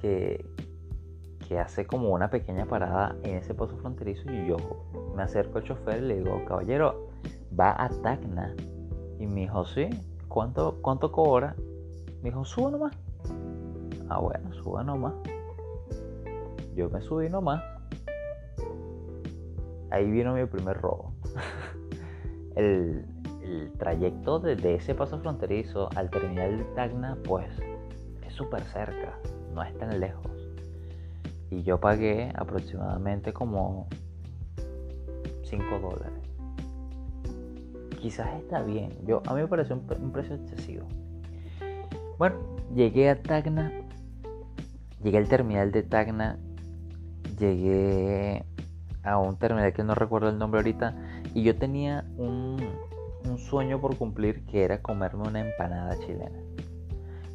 que, 0.01 0.45
que 1.47 1.59
hace 1.59 1.87
como 1.87 2.11
una 2.11 2.31
pequeña 2.31 2.67
parada 2.67 3.17
en 3.23 3.37
ese 3.37 3.55
paso 3.55 3.77
fronterizo 3.79 4.31
y 4.31 4.47
yo 4.47 4.57
me 5.17 5.23
acerco 5.23 5.59
al 5.59 5.65
chofer 5.65 6.03
y 6.03 6.07
le 6.07 6.17
digo, 6.19 6.45
caballero, 6.45 7.09
va 7.59 7.75
a 7.83 7.89
Tacna. 7.89 8.55
Y 9.19 9.27
me 9.27 9.41
dijo, 9.41 9.65
sí, 9.65 9.89
¿cuánto, 10.29 10.79
cuánto 10.81 11.11
cobra? 11.11 11.55
Me 12.23 12.31
dijo, 12.31 12.45
suba 12.45 12.71
nomás. 12.71 12.97
Ah, 14.09 14.19
bueno, 14.21 14.53
suba 14.55 14.83
nomás. 14.83 15.15
Yo 16.75 16.89
me 16.91 17.01
subí 17.03 17.29
nomás. 17.29 17.63
Ahí 19.91 20.11
vino 20.11 20.35
mi 20.35 20.45
primer 20.47 20.81
robo. 20.81 21.13
el, 22.57 23.05
el 23.43 23.73
trayecto 23.79 24.39
desde 24.39 24.75
ese 24.75 24.95
paso 24.95 25.19
fronterizo 25.19 25.89
al 25.97 26.11
terminal 26.11 26.59
de 26.59 26.65
Tacna, 26.75 27.17
pues 27.25 27.49
es 28.27 28.33
súper 28.35 28.63
cerca, 28.65 29.19
no 29.55 29.63
es 29.63 29.77
tan 29.79 29.99
lejos. 29.99 30.31
Y 31.51 31.63
yo 31.63 31.81
pagué 31.81 32.31
aproximadamente 32.35 33.33
como 33.33 33.89
5 35.45 35.65
dólares. 35.81 36.28
Quizás 38.01 38.29
está 38.41 38.63
bien, 38.63 38.93
yo, 39.07 39.23
a 39.27 39.35
mí 39.35 39.41
me 39.41 39.49
pareció 39.49 39.75
un, 39.75 40.13
precio 40.13 40.37
excesivo. 40.37 40.87
Bueno, 42.17 42.37
llegué 42.75 43.11
a 43.11 43.21
Tacna, 43.21 43.73
llegué 45.03 45.19
al 45.19 45.29
terminal 45.29 45.73
de 45.73 45.83
Tacna, 45.83 46.39
llegué 47.39 48.45
a 49.03 49.19
un 49.19 49.37
terminal 49.37 49.73
que 49.73 49.83
no 49.83 49.95
recuerdo 49.97 50.29
el 50.29 50.39
nombre 50.39 50.61
ahorita, 50.61 50.97
y 51.35 51.43
yo 51.43 51.57
tenía 51.57 52.05
un, 52.17 52.57
sueño 53.37 53.81
por 53.81 53.97
cumplir 53.97 54.45
que 54.47 54.65
era 54.65 54.81
comerme 54.81 55.29
una 55.29 55.41
empanada 55.41 55.99
chilena. 55.99 56.39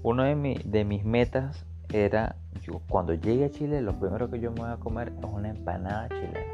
De, 0.04 0.62
de 0.66 0.86
mis 0.86 1.06
metas 1.06 1.66
era, 1.92 2.36
yo, 2.62 2.82
cuando 2.90 3.14
llegue 3.14 3.46
a 3.46 3.50
Chile, 3.50 3.82
lo 3.82 4.00
primero 4.00 4.30
que 4.30 4.40
yo 4.40 4.52
me 4.52 4.62
voy 4.62 4.72
a 4.72 4.78
comer 4.78 5.14
es 5.18 5.26
una 5.26 5.50
empanada 5.50 6.10
chilena. 6.10 6.53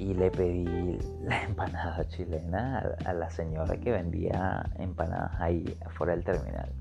Y 0.00 0.14
le 0.14 0.30
pedí 0.30 0.98
la 1.22 1.42
empanada 1.44 2.08
chilena 2.08 2.96
a, 3.04 3.12
la 3.12 3.28
señora 3.30 3.76
que 3.76 3.92
vendía 3.92 4.64
empanadas 4.78 5.38
ahí 5.38 5.78
afuera 5.84 6.14
del 6.14 6.24
terminal. 6.24 6.72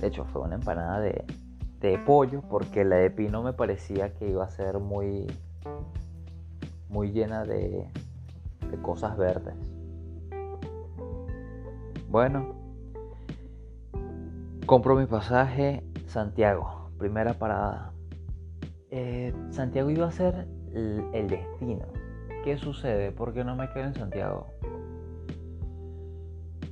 De 0.00 0.08
hecho, 0.08 0.24
fue 0.24 0.42
una 0.42 0.56
empanada 0.56 0.98
de, 0.98 1.24
de 1.80 1.98
pollo 1.98 2.42
porque 2.50 2.84
la 2.84 2.96
de 2.96 3.10
pino 3.10 3.44
me 3.44 3.52
parecía 3.52 4.12
que 4.14 4.28
iba 4.28 4.44
a 4.44 4.50
ser 4.50 4.80
muy, 4.80 5.28
muy 6.88 7.12
llena 7.12 7.44
de, 7.44 7.88
cosas 8.82 9.16
verdes. 9.16 9.54
Bueno, 12.08 12.54
compro 14.66 14.96
mi 14.96 15.06
pasaje 15.06 15.84
Santiago, 16.06 16.90
primera 16.98 17.34
parada. 17.34 17.92
Eh, 18.90 19.32
Santiago 19.50 19.90
iba 19.90 20.08
a 20.08 20.10
ser 20.10 20.48
el, 20.74 21.28
destino. 21.28 21.86
¿Qué 22.44 22.56
sucede? 22.58 23.12
¿Por 23.12 23.32
qué 23.32 23.44
no 23.44 23.56
me 23.56 23.70
quedo 23.70 23.84
en 23.84 23.94
Santiago? 23.94 24.46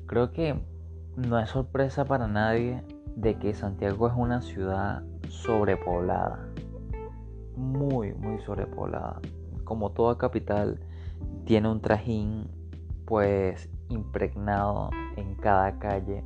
Creo 0.06 0.32
que 0.32 0.60
no 1.16 1.38
es 1.38 1.50
sorpresa 1.50 2.04
para 2.04 2.26
nadie 2.26 2.82
de 3.16 3.38
que 3.38 3.54
Santiago 3.54 4.08
es 4.08 4.14
una 4.16 4.42
ciudad 4.42 5.02
sobrepoblada. 5.28 6.48
Muy, 7.56 8.14
muy 8.14 8.40
sobrepoblada. 8.40 9.20
Como 9.64 9.90
toda 9.90 10.18
capital, 10.18 10.80
tiene 11.44 11.68
un 11.68 11.80
trajín 11.80 12.48
pues 13.04 13.68
impregnado 13.88 14.90
en 15.16 15.34
cada 15.36 15.78
calle. 15.78 16.24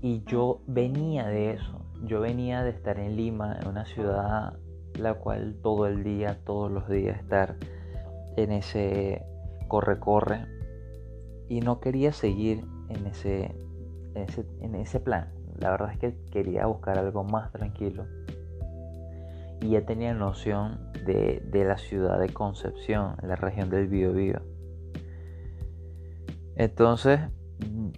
Y 0.00 0.22
yo 0.24 0.60
venía 0.66 1.26
de 1.26 1.52
eso. 1.52 1.84
Yo 2.04 2.20
venía 2.20 2.62
de 2.62 2.70
estar 2.70 2.98
en 2.98 3.16
Lima, 3.16 3.58
en 3.60 3.68
una 3.68 3.84
ciudad 3.84 4.56
la 4.98 5.14
cual 5.14 5.56
todo 5.62 5.86
el 5.86 6.04
día, 6.04 6.38
todos 6.44 6.70
los 6.70 6.88
días 6.88 7.18
estar 7.18 7.56
en 8.36 8.52
ese 8.52 9.24
corre-corre. 9.68 10.46
Y 11.48 11.60
no 11.60 11.80
quería 11.80 12.12
seguir 12.12 12.64
en 12.88 13.06
ese, 13.06 13.54
en 14.14 14.74
ese, 14.74 15.00
plan. 15.00 15.32
La 15.58 15.70
verdad 15.70 15.92
es 15.92 15.98
que 15.98 16.14
quería 16.30 16.66
buscar 16.66 16.98
algo 16.98 17.24
más 17.24 17.50
tranquilo. 17.52 18.04
Y 19.60 19.70
ya 19.70 19.84
tenía 19.84 20.14
noción 20.14 20.78
de, 21.04 21.42
la 21.52 21.78
ciudad 21.78 22.18
de 22.18 22.28
Concepción, 22.28 23.16
en 23.22 23.28
la 23.28 23.36
región 23.36 23.70
del 23.70 23.88
Biobío. 23.88 24.40
Entonces, 26.56 27.20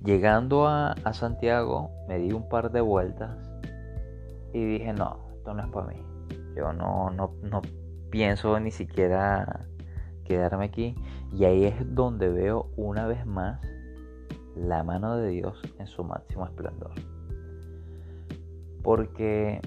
llegando 0.04 0.66
a, 0.66 0.92
a, 0.92 1.12
Santiago, 1.12 1.90
me 2.08 2.18
di 2.18 2.32
un 2.32 2.48
par 2.48 2.70
de 2.70 2.80
vueltas 2.80 3.36
y 4.52 4.64
dije, 4.64 4.92
no, 4.92 5.28
esto 5.34 5.54
no 5.54 5.62
es 5.62 5.68
para 5.70 5.86
mí. 5.88 6.09
Yo 6.56 6.72
no, 6.72 7.10
no, 7.10 7.34
no 7.42 7.62
pienso 8.10 8.58
ni 8.60 8.70
siquiera 8.70 9.66
quedarme 10.24 10.66
aquí. 10.66 10.94
Y 11.32 11.44
ahí 11.44 11.64
es 11.64 11.94
donde 11.94 12.28
veo 12.28 12.70
una 12.76 13.06
vez 13.06 13.24
más 13.26 13.60
la 14.56 14.82
mano 14.82 15.16
de 15.16 15.28
Dios 15.30 15.60
en 15.78 15.86
su 15.86 16.04
máximo 16.04 16.44
esplendor. 16.44 16.92
Porque 18.82 19.60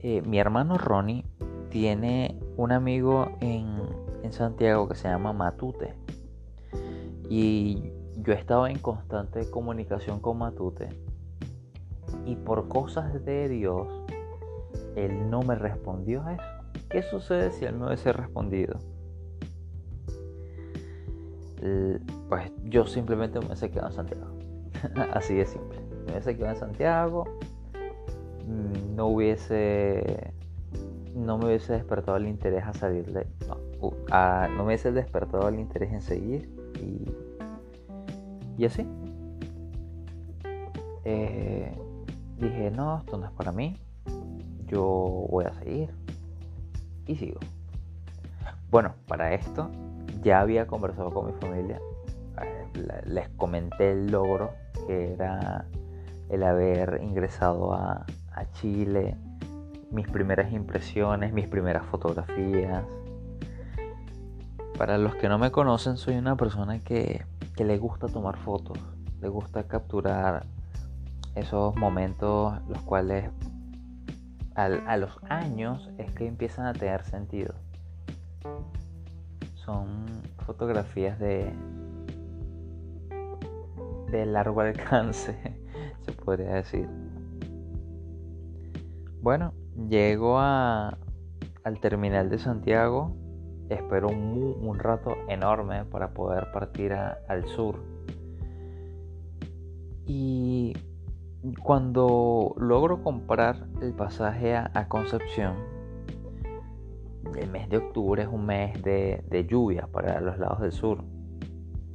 eh, 0.00 0.22
mi 0.22 0.38
hermano 0.38 0.78
Ronnie 0.78 1.24
tiene 1.70 2.38
un 2.56 2.72
amigo 2.72 3.30
en, 3.40 3.66
en 4.22 4.32
Santiago 4.32 4.88
que 4.88 4.94
se 4.94 5.08
llama 5.08 5.32
Matute. 5.32 5.94
Y 7.28 7.92
yo 8.16 8.32
estaba 8.32 8.70
en 8.70 8.78
constante 8.78 9.50
comunicación 9.50 10.20
con 10.20 10.38
Matute. 10.38 10.88
Y 12.24 12.36
por 12.36 12.68
cosas 12.68 13.24
de 13.24 13.48
Dios, 13.48 13.97
él 14.96 15.30
no 15.30 15.42
me 15.42 15.54
respondió 15.54 16.22
a 16.22 16.34
eso. 16.34 16.58
¿Qué 16.90 17.02
sucede 17.02 17.50
si 17.50 17.64
él 17.64 17.74
me 17.76 17.86
hubiese 17.86 18.12
respondido? 18.12 18.78
Pues 22.28 22.52
yo 22.64 22.86
simplemente 22.86 23.38
me 23.40 23.46
hubiese 23.46 23.70
quedado 23.70 23.88
en 23.88 23.94
Santiago. 23.94 24.26
Así 25.12 25.34
de 25.34 25.46
simple. 25.46 25.80
Me 26.06 26.12
hubiese 26.12 26.36
quedado 26.36 26.54
en 26.54 26.60
Santiago. 26.60 27.24
No 28.94 29.06
hubiese. 29.08 30.32
No 31.14 31.36
me 31.36 31.46
hubiese 31.46 31.72
despertado 31.72 32.16
el 32.16 32.28
interés 32.28 32.64
a 32.64 32.72
salir 32.72 33.12
de. 33.12 33.26
No, 33.48 33.58
no 34.48 34.56
me 34.56 34.64
hubiese 34.64 34.92
despertado 34.92 35.48
el 35.48 35.58
interés 35.58 35.92
en 35.92 36.00
seguir. 36.00 36.48
Y. 36.80 37.10
Y 38.56 38.64
así. 38.64 38.86
Eh, 41.04 41.72
dije, 42.38 42.70
no, 42.70 42.98
esto 42.98 43.16
no 43.18 43.26
es 43.26 43.32
para 43.32 43.52
mí 43.52 43.76
yo 44.68 45.26
voy 45.30 45.44
a 45.44 45.54
seguir 45.54 45.90
y 47.06 47.16
sigo. 47.16 47.40
Bueno, 48.70 48.94
para 49.06 49.32
esto 49.34 49.70
ya 50.22 50.40
había 50.40 50.66
conversado 50.66 51.10
con 51.10 51.26
mi 51.26 51.32
familia, 51.40 51.80
eh, 52.42 53.02
les 53.06 53.28
comenté 53.30 53.92
el 53.92 54.10
logro 54.10 54.50
que 54.86 55.12
era 55.12 55.66
el 56.28 56.42
haber 56.42 57.00
ingresado 57.02 57.72
a, 57.72 58.06
Chile, 58.52 59.16
mis 59.90 60.06
primeras 60.08 60.52
impresiones, 60.52 61.32
mis 61.32 61.48
primeras 61.48 61.84
fotografías. 61.86 62.84
Para 64.78 64.96
los 64.96 65.16
que 65.16 65.28
no 65.28 65.38
me 65.38 65.50
conocen, 65.50 65.96
soy 65.96 66.14
una 66.16 66.36
persona 66.36 66.78
que, 66.78 67.26
que 67.56 67.64
le 67.64 67.78
gusta 67.78 68.06
tomar 68.06 68.36
fotos, 68.36 68.78
le 69.20 69.28
gusta 69.28 69.64
capturar 69.64 70.46
esos 71.34 71.74
momentos 71.74 72.54
los 72.68 72.80
cuales 72.82 73.28
a 74.58 74.96
los 74.96 75.16
años 75.28 75.88
es 75.98 76.10
que 76.12 76.26
empiezan 76.26 76.66
a 76.66 76.72
tener 76.72 77.04
sentido. 77.04 77.54
Son 79.54 79.86
fotografías 80.44 81.18
de, 81.20 81.52
de 84.10 84.26
largo 84.26 84.60
alcance, 84.62 85.36
se 86.02 86.12
podría 86.12 86.54
decir. 86.54 86.88
Bueno, 89.20 89.54
llego 89.88 90.38
a, 90.40 90.98
al 91.62 91.80
terminal 91.80 92.28
de 92.28 92.38
Santiago. 92.38 93.14
Espero 93.68 94.08
un, 94.08 94.56
un 94.60 94.78
rato 94.78 95.14
enorme 95.28 95.84
para 95.84 96.14
poder 96.14 96.50
partir 96.50 96.94
al 96.94 97.46
sur. 97.46 97.76
Y 100.06 100.72
cuando 101.62 102.54
logro 102.58 103.02
comprar 103.02 103.66
el 103.80 103.92
pasaje 103.94 104.56
a, 104.56 104.88
Concepción, 104.88 105.54
el 107.36 107.50
mes 107.50 107.68
de 107.68 107.76
octubre 107.76 108.22
es 108.22 108.28
un 108.28 108.46
mes 108.46 108.82
de, 108.82 109.46
lluvia 109.48 109.86
para 109.92 110.20
los 110.20 110.38
lados 110.38 110.60
del 110.60 110.72
sur. 110.72 111.04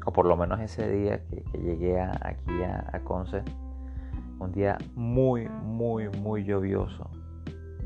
O 0.05 0.11
por 0.11 0.25
lo 0.25 0.35
menos 0.35 0.59
ese 0.59 0.89
día 0.89 1.25
que, 1.25 1.43
llegué 1.59 1.99
aquí 1.99 2.63
a, 2.63 2.89
a, 2.91 2.99
Conce. 3.01 3.43
Un 4.39 4.51
día 4.51 4.77
muy, 4.95 5.47
muy, 5.47 6.09
muy 6.09 6.43
lluvioso. 6.43 7.09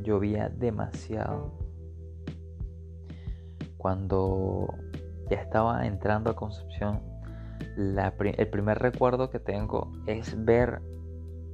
Llovía 0.01 0.49
demasiado. 0.49 1.53
Cuando 3.77 4.73
ya 5.29 5.37
estaba 5.37 5.85
entrando 5.85 6.31
a 6.31 6.35
Concepción, 6.35 7.01
el 7.77 8.47
primer 8.49 8.79
recuerdo 8.79 9.29
que 9.29 9.39
tengo 9.39 9.91
es 10.07 10.43
ver 10.43 10.81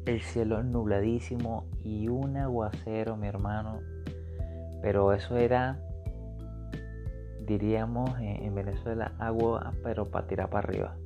el 0.05 0.21
cielo 0.21 0.63
nubladísimo 0.63 1.65
y 1.83 2.07
un 2.07 2.37
aguacero, 2.37 3.15
mi 3.15 3.27
hermano. 3.27 3.79
Pero 4.81 5.13
eso 5.13 5.37
era, 5.37 5.79
diríamos 7.45 8.11
en 8.19 8.53
Venezuela, 8.53 9.13
agua, 9.17 9.73
pero 9.83 10.09
para 10.09 10.27
tirar 10.27 10.49
para 10.49 10.67
arriba. 10.67 10.97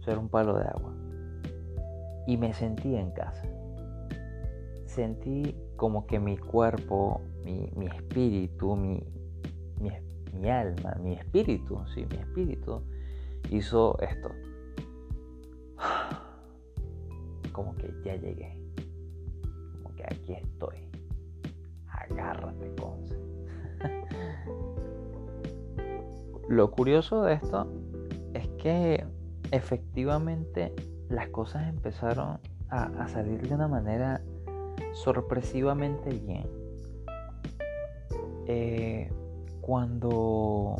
Eso 0.00 0.10
era 0.10 0.18
un 0.18 0.28
palo 0.28 0.58
de 0.58 0.64
agua. 0.64 0.94
Y 2.26 2.36
me 2.36 2.52
sentí 2.52 2.96
en 2.96 3.12
casa. 3.12 3.48
Sentí 4.86 5.56
como 5.76 6.06
que 6.06 6.18
mi 6.18 6.36
cuerpo, 6.36 7.20
mi, 7.44 7.86
espíritu, 7.86 8.76
mi, 8.76 9.02
mi, 9.80 9.90
mi 10.32 10.50
alma, 10.50 10.96
mi 11.00 11.14
espíritu, 11.14 11.80
sí, 11.94 12.06
mi 12.10 12.16
espíritu 12.16 12.82
hizo 13.50 13.98
esto 14.00 14.30
como 17.54 17.74
que 17.76 17.94
ya 18.04 18.16
llegué. 18.16 18.58
Como 19.82 19.94
que 19.94 20.04
aquí 20.04 20.34
estoy. 20.34 20.76
Agárrate, 21.88 22.74
Conce. 22.74 23.16
Lo 26.48 26.70
curioso 26.72 27.22
de 27.22 27.34
esto 27.34 27.72
es 28.34 28.48
que 28.58 29.06
efectivamente 29.52 30.74
las 31.08 31.28
cosas 31.28 31.68
empezaron 31.68 32.40
a, 32.68 33.06
salir 33.08 33.48
de 33.48 33.54
una 33.54 33.68
manera 33.68 34.20
sorpresivamente 34.92 36.10
bien. 36.10 36.48
Eh, 38.46 39.10
cuando 39.60 40.76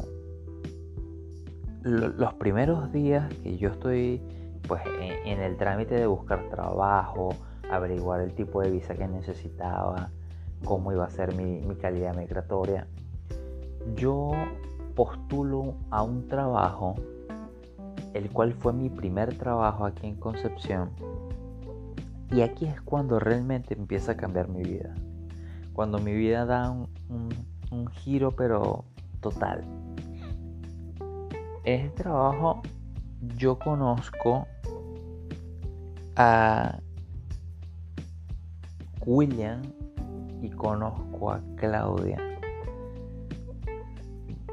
los 1.82 2.34
primeros 2.34 2.92
días 2.92 3.32
que 3.42 3.56
yo 3.58 3.70
estoy 3.70 4.20
pues 4.66 4.83
en, 5.24 5.40
el 5.40 5.57
trámite 5.57 5.94
de 5.94 6.07
buscar 6.07 6.48
trabajo, 6.48 7.35
averiguar 7.70 8.20
el 8.20 8.35
tipo 8.35 8.62
de 8.62 8.70
visa 8.70 8.94
que 8.94 9.07
necesitaba, 9.07 10.11
cómo 10.64 10.92
iba 10.92 11.05
a 11.05 11.11
ser 11.11 11.35
mi, 11.35 11.62
calidad 11.77 12.16
migratoria, 12.16 12.87
yo 13.96 14.33
postulo 14.94 15.74
a 15.90 16.03
un 16.03 16.29
trabajo, 16.29 16.94
el 18.14 18.31
cual 18.31 18.55
fue 18.55 18.72
mi 18.72 18.88
primer 18.88 19.37
trabajo 19.37 19.85
aquí 19.85 20.07
en 20.07 20.16
Concepción, 20.16 20.90
y 22.31 22.40
aquí 22.40 22.66
es 22.66 22.81
cuando 22.81 23.18
realmente 23.18 23.74
empieza 23.74 24.12
a 24.12 24.16
cambiar 24.16 24.48
mi 24.48 24.62
vida, 24.62 24.94
cuando 25.72 25.98
mi 25.98 26.14
vida 26.14 26.46
da 26.46 26.70
un, 26.70 27.29
giro 27.90 28.31
pero 28.31 28.85
total. 29.20 29.64
Este 31.64 32.03
trabajo 32.03 32.62
yo 33.37 33.59
conozco 33.59 34.46
a 36.16 36.79
William 39.07 39.62
y 40.42 40.50
conozco 40.50 41.33
a 41.33 41.40
Claudia. 41.57 42.18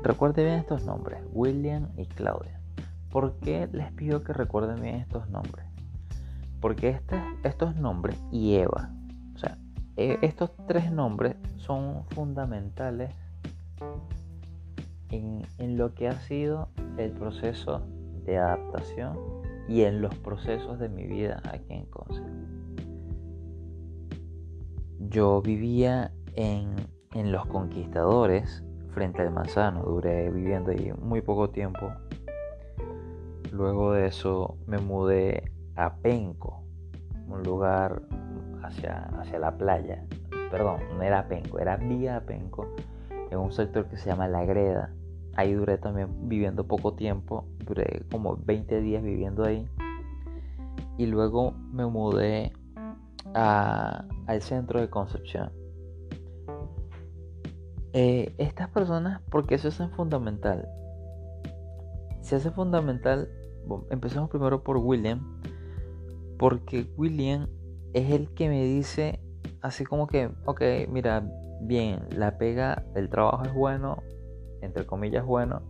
Recuerde 0.03 0.43
bien 0.43 0.55
estos 0.55 0.83
nombres, 0.85 1.21
William 1.33 1.89
y 1.95 2.05
Claudia. 2.05 2.59
¿Por 3.11 3.37
qué 3.39 3.69
les 3.71 3.91
pido 3.91 4.23
que 4.23 4.33
recuerden 4.33 4.81
bien 4.81 4.95
estos 4.95 5.29
nombres? 5.29 5.65
Porque 6.59 6.89
este, 6.89 7.21
estos 7.43 7.75
nombres 7.75 8.17
y 8.31 8.55
Eva, 8.55 8.89
o 9.35 9.37
sea, 9.37 9.57
e, 9.97 10.17
estos 10.21 10.51
tres 10.67 10.91
nombres 10.91 11.35
son 11.57 12.05
fundamentales 12.09 13.13
en, 15.09 15.45
en 15.57 15.77
lo 15.77 15.93
que 15.93 16.07
ha 16.07 16.19
sido 16.21 16.69
el 16.97 17.11
proceso 17.11 17.85
de 18.25 18.37
adaptación 18.37 19.40
y 19.67 19.83
en 19.83 20.01
los 20.01 20.13
procesos 20.15 20.79
de 20.79 20.89
mi 20.89 21.05
vida 21.05 21.41
aquí 21.51 21.73
en 21.73 21.85
Conce. 21.85 22.21
Yo 24.99 25.41
vivía 25.41 26.11
en, 26.35 26.75
en 27.13 27.31
Los 27.31 27.45
Conquistadores, 27.47 28.63
frente 28.91 29.21
al 29.21 29.31
Manzano. 29.31 29.83
Duré 29.83 30.29
viviendo 30.29 30.71
ahí 30.71 30.93
muy 31.01 31.21
poco 31.21 31.49
tiempo. 31.49 31.91
Luego 33.51 33.93
de 33.93 34.07
eso 34.07 34.57
me 34.67 34.77
mudé 34.77 35.51
a 35.75 35.95
Penco, 35.97 36.63
un 37.27 37.43
lugar 37.43 38.01
hacia, 38.63 39.09
hacia 39.19 39.39
la 39.39 39.57
playa. 39.57 40.05
Perdón, 40.49 40.79
no 40.95 41.01
era 41.01 41.27
Penco, 41.27 41.59
era 41.59 41.77
Vía 41.77 42.23
Penco, 42.25 42.67
en 43.29 43.37
un 43.37 43.51
sector 43.51 43.87
que 43.87 43.97
se 43.97 44.09
llama 44.09 44.27
La 44.27 44.45
Greda. 44.45 44.93
Ahí 45.35 45.53
duré 45.53 45.77
también 45.77 46.27
viviendo 46.27 46.67
poco 46.67 46.93
tiempo, 46.93 47.45
duré 47.65 48.03
como 48.11 48.37
20 48.37 48.81
días 48.81 49.03
viviendo 49.03 49.43
ahí. 49.43 49.67
Y 50.97 51.05
luego 51.05 51.53
me 51.71 51.85
mudé 51.85 52.53
al 53.33 54.41
centro 54.41 54.81
de 54.81 54.89
Concepción. 54.89 55.51
Eh, 57.93 58.33
estas 58.37 58.69
personas, 58.69 59.21
porque 59.29 59.55
eso 59.55 59.67
es 59.67 59.77
fundamental. 59.95 60.67
Se 62.21 62.35
hace 62.35 62.51
fundamental, 62.51 63.29
empezamos 63.89 64.29
primero 64.29 64.63
por 64.63 64.77
William, 64.77 65.41
porque 66.37 66.89
William 66.97 67.47
es 67.93 68.11
el 68.11 68.29
que 68.33 68.47
me 68.47 68.63
dice 68.63 69.19
así 69.61 69.83
como 69.85 70.07
que, 70.07 70.29
ok, 70.45 70.61
mira, 70.89 71.23
bien, 71.61 71.99
la 72.15 72.37
pega, 72.37 72.83
el 72.95 73.09
trabajo 73.09 73.43
es 73.43 73.53
bueno, 73.53 74.01
entre 74.61 74.85
comillas 74.85 75.25
bueno, 75.25 75.61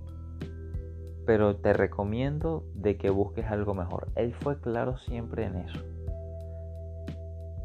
pero 1.25 1.55
te 1.55 1.73
recomiendo 1.73 2.63
de 2.73 2.97
que 2.97 3.09
busques 3.09 3.45
algo 3.45 3.73
mejor. 3.73 4.07
Él 4.15 4.33
fue 4.33 4.59
claro 4.59 4.97
siempre 4.97 5.45
en 5.45 5.55
eso. 5.57 5.79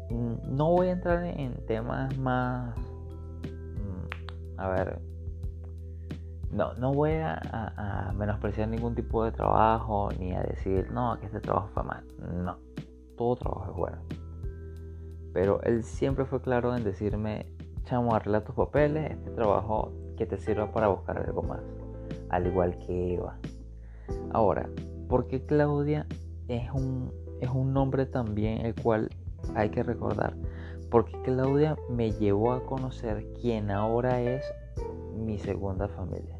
Mm, 0.09 0.55
no 0.55 0.71
voy 0.71 0.87
a 0.87 0.91
entrar 0.91 1.23
en 1.25 1.65
temas 1.65 2.17
más, 2.17 2.77
mm, 2.77 4.59
a 4.59 4.69
ver, 4.69 4.99
no, 6.51 6.73
no 6.75 6.93
voy 6.93 7.11
a, 7.13 8.13
menospreciar 8.15 8.67
ningún 8.69 8.95
tipo 8.95 9.23
de 9.23 9.31
trabajo 9.31 10.09
ni 10.17 10.33
a 10.33 10.41
decir, 10.41 10.89
no, 10.91 11.19
que 11.19 11.25
este 11.27 11.39
trabajo 11.39 11.69
fue 11.73 11.83
mal. 11.83 12.03
No, 12.33 12.57
todo 13.17 13.35
trabajo 13.35 13.71
es 13.71 13.77
bueno. 13.77 13.97
Pero 15.33 15.61
él 15.63 15.83
siempre 15.83 16.25
fue 16.25 16.41
claro 16.41 16.75
en 16.75 16.83
decirme, 16.83 17.45
chamo, 17.83 18.15
arregla 18.15 18.43
tus 18.43 18.55
papeles, 18.55 19.11
este 19.11 19.31
trabajo 19.31 19.91
que 20.17 20.25
te 20.25 20.37
sirva 20.37 20.71
para 20.71 20.87
buscar 20.87 21.17
algo 21.17 21.43
más. 21.43 21.61
Al 22.29 22.47
igual 22.47 22.77
que 22.79 23.15
Eva. 23.15 23.37
Ahora, 24.31 24.69
¿por 25.07 25.27
qué 25.27 25.45
Claudia 25.45 26.05
es 26.47 26.69
un, 26.71 27.11
es 27.41 27.49
un 27.49 27.73
nombre 27.73 28.05
también 28.05 28.65
el 28.65 28.75
cual 28.75 29.09
hay 29.55 29.69
que 29.69 29.83
recordar? 29.83 30.35
Porque 30.89 31.21
Claudia 31.23 31.75
me 31.89 32.11
llevó 32.11 32.53
a 32.53 32.65
conocer 32.65 33.25
quién 33.41 33.71
ahora 33.71 34.21
es 34.21 34.43
mi 35.15 35.37
segunda 35.37 35.87
familia. 35.87 36.37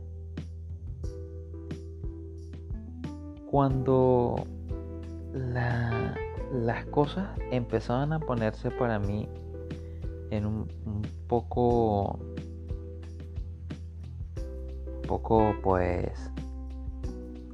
Cuando 3.49 4.35
las 5.33 6.85
cosas 6.87 7.27
empezaban 7.51 8.13
a 8.13 8.19
ponerse 8.19 8.71
para 8.71 8.99
mí 8.99 9.27
en 10.31 10.45
un, 10.45 10.67
poco 11.27 12.19
poco 15.07 15.55
pues 15.63 16.31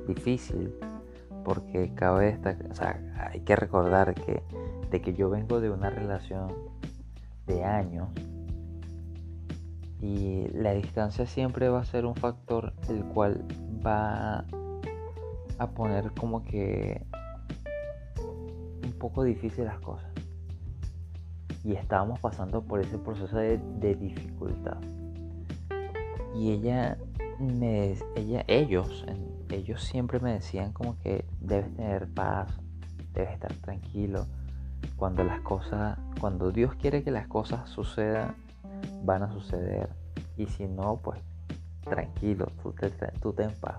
difícil 0.08 0.74
porque 1.46 1.94
cabe 1.94 2.26
destacar, 2.26 2.72
o 2.72 2.76
sea, 2.76 3.30
hay 3.32 3.42
que 3.42 3.56
recordar 3.56 4.14
que 4.14 4.44
de 4.90 5.02
que 5.02 5.14
yo 5.14 5.30
vengo 5.30 5.60
de 5.60 5.70
una 5.70 5.90
relación 5.90 6.54
de 7.48 7.64
años 7.64 8.10
y 10.02 10.48
la 10.50 10.74
distancia 10.74 11.26
siempre 11.26 11.70
va 11.70 11.80
a 11.80 11.86
ser 11.86 12.06
un 12.06 12.16
factor 12.16 12.74
el 12.90 13.06
cual 13.06 13.46
va 13.86 14.46
a 15.58 15.68
poner 15.74 16.12
como 16.12 16.44
que 16.44 17.06
un 18.84 18.94
poco 19.00 19.24
difícil 19.24 19.66
las 19.66 19.80
cosas. 19.80 20.12
Y 21.64 21.76
estábamos 21.76 22.20
pasando 22.20 22.62
por 22.62 22.82
ese 22.82 22.98
proceso 22.98 23.38
de, 23.38 23.96
dificultad. 23.96 24.78
Y 26.36 26.52
ella 26.52 26.98
ellos 28.48 29.06
ellos 29.50 29.84
siempre 29.84 30.20
me 30.20 30.34
decían 30.34 30.74
como 30.74 30.98
que 31.00 31.26
debes 31.40 31.76
tener 31.76 32.08
paz 32.08 32.50
debes 33.14 33.34
estar 33.34 33.54
tranquilo. 33.56 34.26
Cuando 34.96 35.24
las 35.24 35.42
cosas 35.42 35.98
cuando 36.20 36.52
Dios 36.52 36.76
quiere 36.76 37.04
que 37.04 37.12
las 37.12 37.28
cosas 37.28 37.70
sucedan 37.70 38.36
van 39.04 39.24
a 39.24 39.32
suceder. 39.32 39.90
Y 40.38 40.48
si 40.48 40.68
no 40.68 40.98
pues 40.98 41.22
tranquilo 41.84 42.48
tú 42.62 42.72
te, 42.74 42.90
tú 43.22 43.34
te 43.34 43.48
paz. 43.50 43.78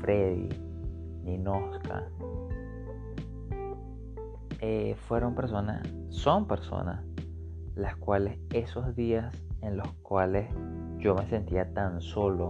Freddy 0.00 0.48
Ninoska 1.24 2.04
eh, 4.60 4.94
fueron 5.08 5.34
personas, 5.34 5.86
son 6.08 6.46
personas, 6.46 7.04
las 7.74 7.96
cuales 7.96 8.38
esos 8.50 8.94
días 8.94 9.34
en 9.60 9.76
los 9.76 9.88
cuales 10.02 10.46
yo 11.04 11.14
me 11.14 11.26
sentía 11.26 11.70
tan 11.74 12.00
solo 12.00 12.48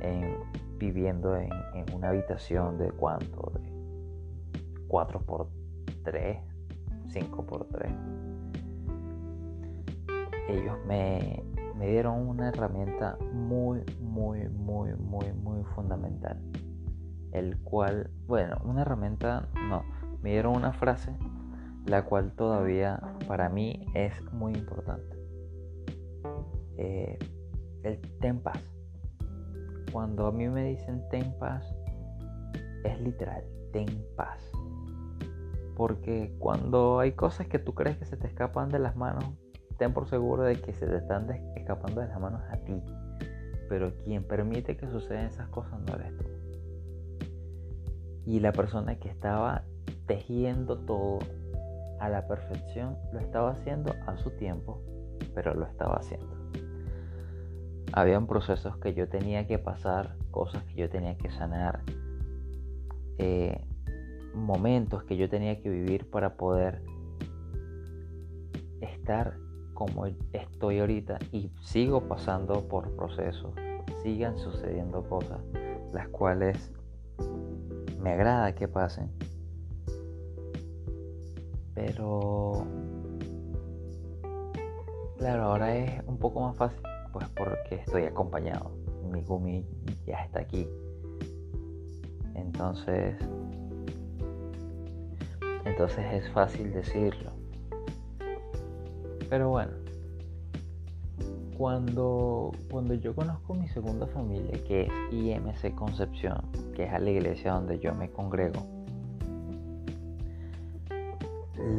en, 0.00 0.36
viviendo 0.78 1.34
en, 1.36 1.50
una 1.92 2.10
habitación 2.10 2.78
de 2.78 2.92
cuánto, 2.92 3.50
de 3.58 3.68
4 4.86 5.20
por 5.22 5.48
3 6.04 6.38
5 7.08 7.46
por 7.46 7.66
3 7.70 7.92
ellos 10.48 10.76
me, 10.86 11.42
me 11.76 11.88
dieron 11.88 12.28
una 12.28 12.50
herramienta 12.50 13.18
muy, 13.32 13.82
muy, 14.00 14.48
muy, 14.50 14.94
muy, 14.94 15.32
muy 15.32 15.64
fundamental. 15.74 16.38
El 17.32 17.58
cual, 17.62 18.10
bueno, 18.26 18.58
una 18.62 18.82
herramienta, 18.82 19.48
no, 19.68 19.82
me 20.22 20.30
dieron 20.30 20.54
una 20.54 20.72
frase 20.74 21.16
la 21.86 22.04
cual 22.04 22.32
todavía 22.36 23.00
para 23.26 23.48
mí 23.48 23.86
es 23.94 24.12
muy 24.32 24.52
importante. 24.52 25.16
Eh, 26.76 27.18
el 27.84 28.00
ten 28.20 28.40
paz. 28.40 28.60
Cuando 29.92 30.26
a 30.26 30.32
mí 30.32 30.48
me 30.48 30.64
dicen 30.64 31.02
ten 31.10 31.32
paz, 31.38 31.64
es 32.84 33.00
literal, 33.00 33.44
ten 33.72 33.86
paz. 34.16 34.40
Porque 35.76 36.34
cuando 36.38 36.98
hay 36.98 37.12
cosas 37.12 37.46
que 37.48 37.58
tú 37.58 37.74
crees 37.74 37.96
que 37.98 38.04
se 38.04 38.16
te 38.16 38.26
escapan 38.26 38.68
de 38.70 38.78
las 38.78 38.96
manos, 38.96 39.24
ten 39.78 39.92
por 39.92 40.08
seguro 40.08 40.42
de 40.42 40.56
que 40.60 40.72
se 40.72 40.86
te 40.86 40.96
están 40.96 41.30
escapando 41.56 42.00
de 42.00 42.08
las 42.08 42.20
manos 42.20 42.42
a 42.50 42.56
ti. 42.58 42.82
Pero 43.68 43.92
quien 44.04 44.24
permite 44.24 44.76
que 44.76 44.88
sucedan 44.88 45.26
esas 45.26 45.48
cosas 45.48 45.80
no 45.80 45.94
eres 45.94 46.16
tú. 46.16 46.24
Y 48.26 48.40
la 48.40 48.52
persona 48.52 48.98
que 48.98 49.08
estaba 49.08 49.64
tejiendo 50.06 50.78
todo 50.78 51.18
a 52.00 52.08
la 52.08 52.26
perfección, 52.26 52.96
lo 53.12 53.20
estaba 53.20 53.52
haciendo 53.52 53.94
a 54.06 54.16
su 54.16 54.30
tiempo, 54.30 54.80
pero 55.34 55.54
lo 55.54 55.66
estaba 55.66 55.96
haciendo. 55.96 56.33
Habían 57.96 58.26
procesos 58.26 58.76
que 58.78 58.92
yo 58.92 59.08
tenía 59.08 59.46
que 59.46 59.60
pasar, 59.60 60.16
cosas 60.32 60.64
que 60.64 60.74
yo 60.74 60.90
tenía 60.90 61.16
que 61.16 61.30
sanar, 61.30 61.84
eh, 63.18 63.64
momentos 64.34 65.04
que 65.04 65.16
yo 65.16 65.28
tenía 65.28 65.62
que 65.62 65.68
vivir 65.70 66.10
para 66.10 66.34
poder 66.36 66.82
estar 68.80 69.36
como 69.74 70.06
estoy 70.32 70.80
ahorita. 70.80 71.20
Y 71.30 71.52
sigo 71.62 72.08
pasando 72.08 72.66
por 72.66 72.96
procesos, 72.96 73.54
sigan 74.02 74.38
sucediendo 74.38 75.08
cosas, 75.08 75.38
las 75.92 76.08
cuales 76.08 76.72
me 78.00 78.10
agrada 78.10 78.56
que 78.56 78.66
pasen. 78.66 79.08
Pero 81.74 82.66
claro, 85.16 85.44
ahora 85.44 85.76
es 85.76 86.02
un 86.08 86.18
poco 86.18 86.40
más 86.40 86.56
fácil, 86.56 86.80
pues 87.14 87.28
porque 87.28 87.76
estoy 87.76 88.02
acompañado. 88.02 88.72
Mi 89.10 89.22
Gumi 89.22 89.64
ya 90.04 90.24
está 90.24 90.40
aquí. 90.40 90.68
Entonces, 92.34 93.16
entonces 95.64 96.04
es 96.12 96.28
fácil 96.32 96.72
decirlo. 96.72 97.30
Pero 99.30 99.48
bueno, 99.50 99.72
cuando, 101.56 102.50
cuando 102.68 102.94
yo 102.94 103.14
conozco 103.14 103.54
mi 103.54 103.68
segunda 103.68 104.08
familia, 104.08 104.52
que 104.66 104.82
es 104.82 104.92
IMC 105.12 105.72
Concepción, 105.76 106.50
que 106.74 106.82
es 106.82 106.92
a 106.92 106.98
la 106.98 107.10
iglesia 107.10 107.52
donde 107.52 107.78
yo 107.78 107.94
me 107.94 108.10
congrego, 108.10 108.66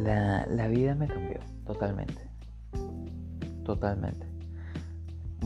la, 0.01 0.45
la 0.47 0.67
vida 0.69 0.95
me 0.95 1.07
cambió 1.07 1.39
totalmente. 1.65 2.21
Totalmente. 3.65 4.34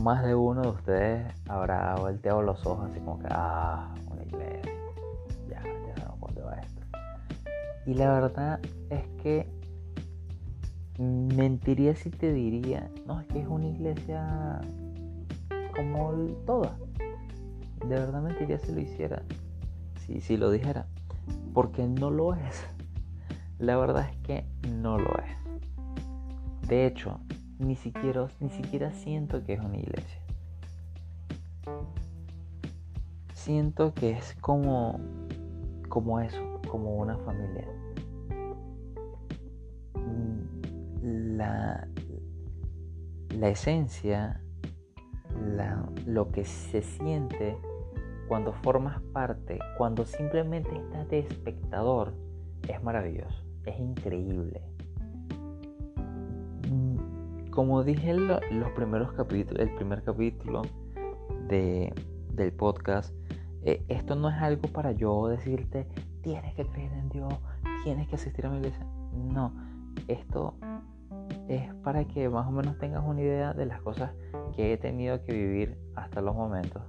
Más 0.02 0.24
de 0.24 0.34
uno 0.34 0.62
de 0.62 0.68
ustedes 0.68 1.34
habrá 1.48 1.94
volteado 1.96 2.42
los 2.42 2.64
ojos 2.66 2.90
así 2.90 3.00
como 3.00 3.18
que, 3.18 3.26
ah, 3.30 3.94
una 4.10 4.22
iglesia. 4.22 4.80
Y 7.86 7.94
la 7.94 8.12
verdad 8.12 8.60
es 8.88 9.02
que 9.22 9.48
mentiría 10.98 11.94
si 11.96 12.10
te 12.10 12.32
diría, 12.32 12.90
no, 13.06 13.20
es 13.20 13.26
que 13.26 13.40
es 13.40 13.48
una 13.48 13.66
iglesia 13.66 14.60
como 15.74 16.12
toda. 16.46 16.76
De 17.80 17.88
verdad 17.88 18.22
mentiría 18.22 18.58
si 18.58 18.72
lo 18.72 18.80
hiciera, 18.80 19.22
si, 20.06 20.20
si 20.20 20.36
lo 20.36 20.50
dijera, 20.50 20.86
porque 21.52 21.86
no 21.86 22.10
lo 22.10 22.34
es. 22.34 22.64
La 23.58 23.76
verdad 23.76 24.08
es 24.08 24.16
que 24.18 24.44
no 24.68 24.98
lo 24.98 25.10
es. 25.18 26.68
De 26.68 26.86
hecho, 26.86 27.18
ni 27.60 27.76
siquiera, 27.76 28.26
ni 28.40 28.50
siquiera 28.50 28.92
siento 28.92 29.44
que 29.44 29.54
es 29.54 29.60
una 29.60 29.76
iglesia. 29.76 30.20
Siento 33.34 33.94
que 33.94 34.10
es 34.10 34.34
como, 34.40 34.98
como 35.88 36.20
eso, 36.20 36.60
como 36.68 36.96
una 36.96 37.16
familia. 37.18 37.68
La, 41.02 41.88
la 43.38 43.48
esencia, 43.48 44.40
lo 46.06 46.30
que 46.30 46.44
se 46.44 46.82
siente 46.82 47.56
cuando 48.28 48.52
formas 48.52 49.00
parte, 49.12 49.58
cuando 49.76 50.04
simplemente 50.04 50.76
estás 50.76 51.08
de 51.08 51.20
espectador, 51.20 52.12
es 52.68 52.82
maravilloso, 52.82 53.44
es 53.64 53.78
increíble. 53.78 54.62
Como 57.60 57.84
dije 57.84 58.12
en 58.12 58.26
los 58.26 58.70
primeros 58.70 59.12
capítulos, 59.12 59.60
el 59.60 59.74
primer 59.74 60.02
capítulo 60.02 60.62
de, 61.46 61.92
del 62.32 62.54
podcast, 62.54 63.14
eh, 63.64 63.84
esto 63.88 64.14
no 64.14 64.30
es 64.30 64.36
algo 64.36 64.62
para 64.72 64.92
yo 64.92 65.28
decirte, 65.28 65.86
tienes 66.22 66.54
que 66.54 66.66
creer 66.66 66.90
en 66.94 67.10
Dios, 67.10 67.34
tienes 67.84 68.08
que 68.08 68.14
asistir 68.14 68.46
a 68.46 68.48
mi 68.48 68.60
iglesia. 68.60 68.86
No, 69.12 69.52
esto 70.08 70.54
es 71.48 71.74
para 71.84 72.06
que 72.06 72.30
más 72.30 72.48
o 72.48 72.50
menos 72.50 72.78
tengas 72.78 73.04
una 73.04 73.20
idea 73.20 73.52
de 73.52 73.66
las 73.66 73.82
cosas 73.82 74.12
que 74.56 74.72
he 74.72 74.78
tenido 74.78 75.22
que 75.26 75.34
vivir 75.34 75.76
hasta 75.96 76.22
los 76.22 76.34
momentos 76.34 76.82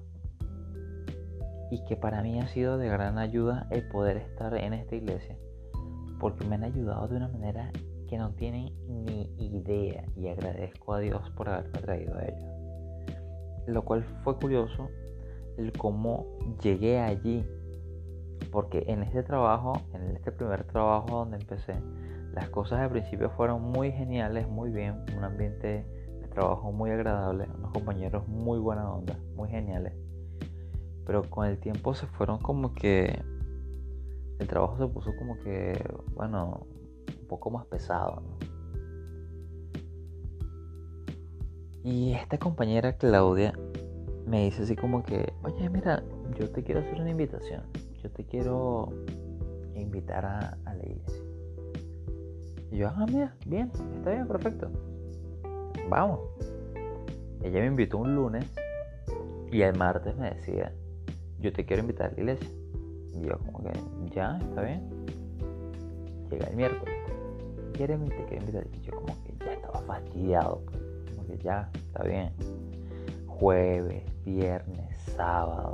y 1.69 1.84
que 1.84 1.97
para 1.97 2.21
mí 2.21 2.39
ha 2.39 2.47
sido 2.47 2.77
de 2.77 2.88
gran 2.88 3.17
ayuda 3.17 3.67
el 3.71 3.89
poder 3.89 4.15
estar 4.15 4.55
en 4.55 4.71
esta 4.71 4.95
iglesia 4.95 5.36
porque 6.17 6.45
me 6.45 6.55
han 6.55 6.63
ayudado 6.63 7.10
de 7.10 7.17
una 7.17 7.27
manera 7.27 7.71
que 8.12 8.17
no 8.17 8.32
tienen 8.32 8.74
ni 8.89 9.34
idea 9.38 10.04
y 10.17 10.28
agradezco 10.28 10.93
a 10.93 11.00
Dios 11.00 11.30
por 11.30 11.47
haberme 11.47 11.80
traído 11.80 12.17
a 12.17 12.24
ellos. 12.26 12.52
Lo 13.67 13.86
cual 13.86 14.04
fue 14.26 14.38
curioso 14.38 14.89
el 15.58 15.71
cómo 15.71 16.26
llegué 16.62 17.00
allí 17.00 17.45
porque 18.52 18.84
en 18.88 19.04
este 19.04 19.24
trabajo, 19.24 19.82
en 19.93 20.13
este 20.17 20.34
primer 20.34 20.65
trabajo 20.65 21.19
donde 21.19 21.38
empecé, 21.38 21.74
las 22.34 22.50
cosas 22.50 22.82
al 22.82 22.89
principio 22.89 23.30
fueron 23.30 23.62
muy 23.62 23.93
geniales, 23.93 24.45
muy 24.45 24.71
bien, 24.71 25.06
un 25.15 25.24
ambiente 25.24 25.86
de 26.19 26.28
trabajo 26.28 26.74
muy 26.74 26.91
agradable, 26.91 27.47
unos 27.58 27.71
compañeros 27.71 28.28
muy 28.28 28.60
buena 28.60 28.91
onda, 28.91 29.17
muy 29.38 29.47
geniales. 29.47 29.93
Pero 31.06 31.30
con 31.30 31.47
el 31.47 31.62
tiempo 31.62 31.93
se 31.93 32.08
fueron 32.08 32.39
como 32.39 32.74
que 32.74 33.24
el 34.39 34.47
trabajo 34.50 34.78
se 34.78 34.88
puso 34.93 35.12
como 35.17 35.39
que, 35.39 35.82
bueno, 36.13 36.67
poco 37.31 37.49
más 37.49 37.65
pesado. 37.67 38.21
Y 41.81 42.11
esta 42.11 42.37
compañera 42.37 42.97
Claudia 42.97 43.57
me 44.27 44.43
dice 44.43 44.63
así 44.63 44.75
como 44.75 45.01
que, 45.01 45.31
oye, 45.41 45.69
mira, 45.69 46.03
yo 46.37 46.51
te 46.51 46.61
quiero 46.61 46.81
hacer 46.81 46.99
una 46.99 47.09
invitación. 47.09 47.63
Yo 48.03 48.11
te 48.11 48.25
quiero 48.25 48.89
invitar 49.75 50.25
a, 50.25 50.57
a 50.65 50.75
la 50.75 50.83
iglesia. 50.83 51.23
Y 52.69 52.77
yo, 52.79 52.89
ah, 52.89 53.05
mira, 53.09 53.33
bien, 53.45 53.71
está 53.95 54.11
bien, 54.11 54.27
perfecto. 54.27 54.69
Vamos. 55.89 56.19
Ella 57.43 57.61
me 57.61 57.67
invitó 57.67 57.97
un 57.97 58.13
lunes 58.13 58.45
y 59.51 59.61
el 59.61 59.77
martes 59.77 60.17
me 60.17 60.31
decía, 60.31 60.73
yo 61.39 61.53
te 61.53 61.65
quiero 61.65 61.81
invitar 61.81 62.07
a 62.07 62.11
la 62.11 62.19
iglesia. 62.19 62.49
Y 63.15 63.21
yo 63.21 63.39
como 63.39 63.63
que, 63.63 63.71
ya, 64.13 64.37
está 64.37 64.63
bien. 64.63 64.81
Llega 66.29 66.47
el 66.47 66.55
miércoles. 66.57 67.00
Jeremy 67.81 68.09
te 68.09 68.25
quiero 68.25 68.45
invitar. 68.45 68.67
Y 68.73 68.81
yo 68.81 68.91
como 68.93 69.23
que 69.23 69.35
ya 69.43 69.53
estaba 69.53 69.81
fastidiado. 69.81 70.61
Pues. 70.65 71.15
Como 71.15 71.27
que 71.27 71.37
ya, 71.39 71.71
está 71.73 72.03
bien. 72.03 72.31
Jueves, 73.25 74.03
viernes, 74.23 74.97
sábado. 75.15 75.73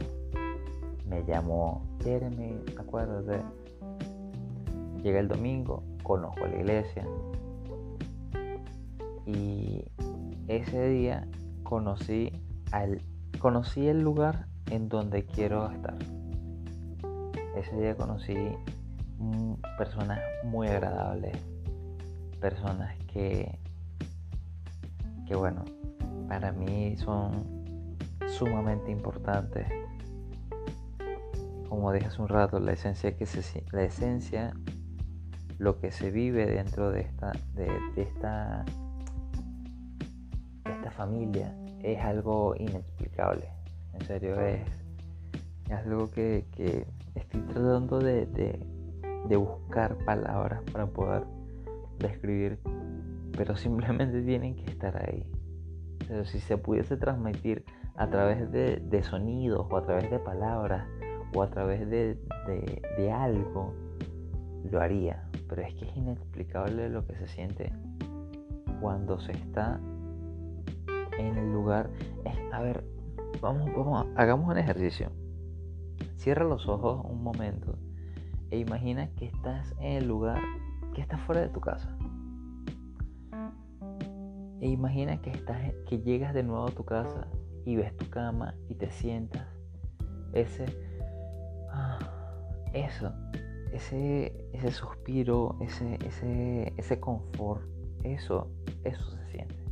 Me 1.05 1.25
llamó 1.25 1.85
Jeremy, 2.01 2.61
acuérdate. 2.79 3.43
Llega 5.03 5.19
el 5.19 5.27
domingo, 5.27 5.83
conozco 6.03 6.47
la 6.47 6.55
iglesia. 6.55 7.05
Y 9.25 9.83
ese 10.47 10.87
día 10.87 11.27
conocí 11.63 12.31
al 12.71 13.01
conocí 13.39 13.85
el 13.85 13.99
lugar 13.99 14.47
en 14.71 14.87
donde 14.87 15.25
quiero 15.25 15.69
estar. 15.69 15.97
Ese 17.57 17.75
día 17.75 17.97
conocí 17.97 18.37
personas 19.77 20.19
muy 20.45 20.67
agradables, 20.67 21.35
personas 22.39 22.95
que 23.11 23.59
que 25.27 25.35
bueno, 25.35 25.65
para 26.29 26.53
mí 26.53 26.95
son 26.97 27.65
sumamente 28.27 28.91
importantes. 28.91 29.67
Como 31.67 31.91
dije 31.91 32.07
hace 32.07 32.21
un 32.21 32.29
rato, 32.29 32.59
la 32.59 32.71
esencia 32.71 33.17
que 33.17 33.25
se 33.25 33.65
la 33.71 33.83
esencia 33.83 34.53
lo 35.59 35.79
que 35.79 35.91
se 35.91 36.11
vive 36.11 36.45
dentro 36.45 36.91
de 36.91 37.01
esta, 37.01 37.31
de, 37.55 37.67
esta, 37.95 38.63
esta 40.65 40.91
familia 40.91 41.53
es 41.81 41.99
algo 41.99 42.55
inexplicable. 42.57 43.49
En 43.93 44.01
serio, 44.05 44.39
es, 44.39 44.61
algo 45.71 46.11
que, 46.11 46.45
estoy 47.15 47.41
tratando 47.41 47.99
de, 47.99 48.59
buscar 49.37 49.97
palabras 50.05 50.61
para 50.71 50.85
poder 50.85 51.23
describir, 51.99 52.59
pero 53.35 53.55
simplemente 53.55 54.21
tienen 54.21 54.55
que 54.55 54.65
estar 54.71 54.97
ahí. 54.97 55.25
Pero 56.07 56.25
si 56.25 56.39
se 56.39 56.57
pudiese 56.57 56.97
transmitir 56.97 57.65
a 57.95 58.09
través 58.09 58.51
de, 58.51 59.03
sonidos 59.03 59.67
o 59.69 59.77
a 59.77 59.85
través 59.85 60.09
de 60.09 60.19
palabras 60.19 60.87
o 61.35 61.41
a 61.41 61.49
través 61.49 61.89
de, 61.89 62.17
de 62.97 63.11
algo, 63.11 63.73
lo 64.69 64.79
haría 64.79 65.27
pero 65.47 65.61
es 65.61 65.73
que 65.75 65.85
es 65.85 65.95
inexplicable 65.95 66.89
lo 66.89 67.05
que 67.05 67.15
se 67.15 67.27
siente 67.27 67.71
cuando 68.81 69.19
se 69.19 69.31
está 69.31 69.79
en 71.17 71.37
el 71.37 71.51
lugar. 71.51 71.89
a 72.51 72.61
ver, 72.61 72.83
vamos, 73.41 73.69
vamos, 73.75 74.07
hagamos 74.15 74.49
un 74.49 74.57
ejercicio. 74.57 75.11
Cierra 76.17 76.43
los 76.43 76.67
ojos 76.67 77.05
un 77.05 77.23
momento 77.23 77.77
e 78.51 78.59
imagina 78.59 79.09
que 79.15 79.25
estás 79.25 79.73
en 79.79 79.93
el 79.97 80.07
lugar 80.07 80.41
que 80.97 81.03
está 81.03 81.19
fuera 81.19 81.41
de 81.41 81.49
tu 81.49 81.61
casa. 81.61 81.95
E 84.59 84.67
imagina 84.67 85.21
que 85.21 85.29
estás, 85.29 85.71
que 85.87 85.99
llegas 85.99 86.33
de 86.33 86.41
nuevo 86.41 86.65
a 86.65 86.71
tu 86.71 86.83
casa 86.85 87.27
y 87.65 87.75
ves 87.75 87.95
tu 87.97 88.09
cama 88.09 88.55
y 88.67 88.73
te 88.73 88.89
sientas. 88.89 89.45
Ese, 90.33 90.65
ah, 91.69 91.99
eso, 92.73 93.13
ese, 93.71 94.49
ese 94.53 94.71
suspiro, 94.71 95.59
ese, 95.61 95.99
ese, 96.03 96.73
ese 96.77 96.99
confort, 96.99 97.61
eso, 98.01 98.49
eso 98.83 99.11
se 99.11 99.23
siente. 99.27 99.63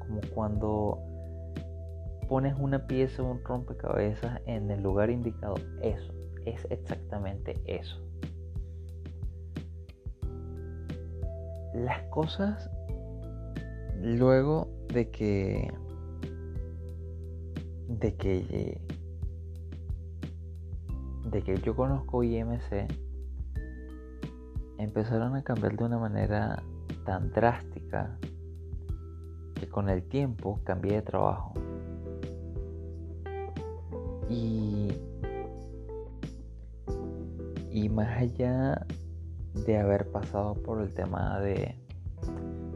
Como 0.00 0.20
cuando 0.34 0.98
pones 2.28 2.58
una 2.58 2.88
pieza 2.88 3.22
o 3.22 3.30
un 3.30 3.44
rompecabezas 3.44 4.40
en 4.46 4.68
el 4.68 4.82
lugar 4.82 5.10
indicado, 5.10 5.54
eso, 5.80 6.12
es 6.44 6.66
exactamente 6.70 7.54
eso. 7.66 8.05
Las 11.76 12.02
cosas 12.08 12.70
luego 14.02 14.68
de 14.92 15.10
que 15.10 15.70
de 17.88 18.14
que 18.16 18.80
de 21.30 21.42
que 21.42 21.56
yo 21.60 21.76
conozco 21.76 22.22
IMC 22.22 22.86
empezaron 24.78 25.36
a 25.36 25.42
cambiar 25.42 25.76
de 25.76 25.84
una 25.84 25.98
manera 25.98 26.62
tan 27.04 27.30
drástica 27.30 28.18
que 29.54 29.68
con 29.68 29.88
el 29.88 30.02
tiempo 30.02 30.60
cambié 30.64 30.94
de 30.94 31.02
trabajo. 31.02 31.52
Y, 34.28 34.88
y 37.70 37.88
más 37.88 38.16
allá 38.18 38.86
de 39.64 39.78
haber 39.78 40.10
pasado 40.10 40.54
por 40.54 40.82
el 40.82 40.92
tema 40.92 41.40
de, 41.40 41.74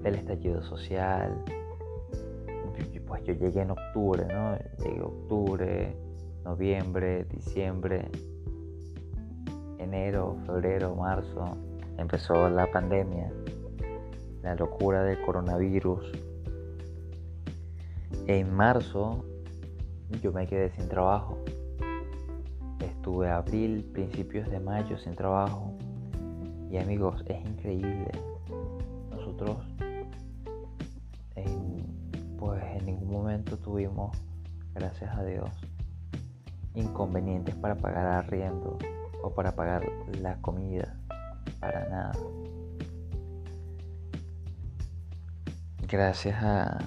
del 0.03 0.14
estallido 0.14 0.62
social, 0.62 1.45
pues 3.11 3.25
yo 3.25 3.35
llegué 3.35 3.62
en 3.62 3.73
octubre, 3.73 4.25
¿no? 4.25 4.57
Llegué 4.79 5.03
octubre, 5.03 5.97
noviembre, 6.45 7.25
diciembre, 7.25 8.09
enero, 9.79 10.37
febrero, 10.47 10.95
marzo, 10.95 11.57
empezó 11.99 12.49
la 12.49 12.71
pandemia, 12.71 13.33
la 14.43 14.55
locura 14.55 15.03
del 15.03 15.21
coronavirus. 15.23 16.12
En 18.29 18.55
marzo 18.55 19.25
yo 20.23 20.31
me 20.33 20.47
quedé 20.47 20.71
sin 20.71 20.88
trabajo. 20.88 21.37
Estuve 22.79 23.29
abril, 23.29 23.90
principios 23.93 24.49
de 24.49 24.61
mayo 24.61 24.97
sin 24.99 25.16
trabajo. 25.16 25.77
Y 26.70 26.78
amigos, 26.78 27.22
es 27.26 27.44
increíble. 27.44 28.11
Nosotros 29.11 29.59
pues 32.40 32.62
en 32.74 32.87
ningún 32.87 33.12
momento 33.12 33.59
tuvimos, 33.59 34.16
gracias 34.74 35.14
a 35.14 35.22
Dios, 35.22 35.50
inconvenientes 36.74 37.54
para 37.54 37.74
pagar 37.74 38.06
arriendo 38.06 38.78
o 39.22 39.30
para 39.35 39.54
pagar 39.54 39.85
la 40.20 40.37
comida. 40.37 40.96
Para 41.61 41.87
nada. 41.90 42.12
Gracias 45.87 46.42
a, 46.42 46.78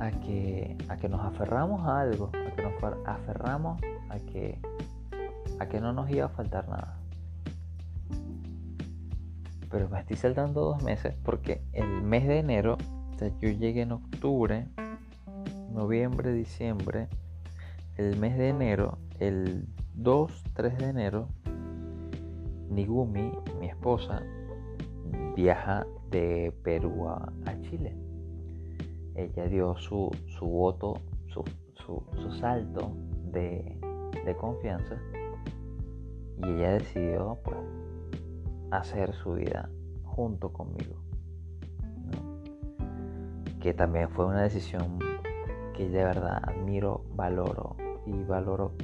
a, 0.00 0.10
que, 0.10 0.76
a 0.88 0.96
que 0.96 1.08
nos 1.08 1.24
aferramos 1.24 1.86
a 1.86 2.00
algo, 2.00 2.32
a 2.34 2.50
que 2.50 2.62
nos 2.62 2.72
aferramos 3.06 3.80
a 4.08 4.18
que, 4.18 4.58
a 5.60 5.66
que 5.66 5.80
no 5.80 5.92
nos 5.92 6.10
iba 6.10 6.26
a 6.26 6.30
faltar 6.30 6.68
nada. 6.68 6.98
Pero 9.76 9.90
me 9.90 10.00
estoy 10.00 10.16
saltando 10.16 10.62
dos 10.62 10.82
meses 10.82 11.14
porque 11.22 11.60
el 11.74 12.00
mes 12.00 12.26
de 12.26 12.38
enero, 12.38 12.78
o 13.12 13.18
sea, 13.18 13.28
yo 13.42 13.50
llegué 13.50 13.82
en 13.82 13.92
octubre, 13.92 14.68
noviembre, 15.70 16.32
diciembre, 16.32 17.08
el 17.98 18.16
mes 18.16 18.38
de 18.38 18.48
enero, 18.48 18.96
el 19.18 19.66
2, 19.92 20.44
3 20.54 20.78
de 20.78 20.88
enero, 20.88 21.28
Nigumi, 22.70 23.30
mi 23.60 23.66
esposa, 23.66 24.22
viaja 25.36 25.86
de 26.10 26.54
Perú 26.64 27.10
a, 27.10 27.30
Chile. 27.60 27.94
Ella 29.14 29.46
dio 29.46 29.76
su, 29.76 30.10
su 30.38 30.46
voto, 30.46 31.02
su, 31.26 31.44
su, 31.84 32.32
salto 32.40 32.96
de, 33.30 33.78
de, 34.24 34.36
confianza 34.36 34.96
y 36.38 36.48
ella 36.48 36.72
decidió 36.78 37.36
pues, 37.44 37.58
hacer 38.70 39.14
su 39.14 39.34
vida 39.34 39.70
junto 40.04 40.52
conmigo. 40.52 40.96
Que 43.60 43.74
también 43.74 44.10
fue 44.10 44.26
una 44.26 44.42
decisión 44.42 44.98
que 45.74 45.88
de 45.88 46.04
verdad 46.04 46.40
admiro, 46.42 47.04
valoro 47.14 47.76
y 48.06 48.22
valoro. 48.24 48.74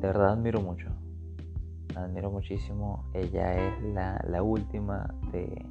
de 0.00 0.06
verdad 0.06 0.32
admiro 0.32 0.60
mucho 0.60 0.96
admiro 1.96 2.30
muchísimo. 2.30 3.04
Ella 3.14 3.54
es 3.54 3.82
la, 3.82 4.42
última 4.42 5.14
de, 5.32 5.66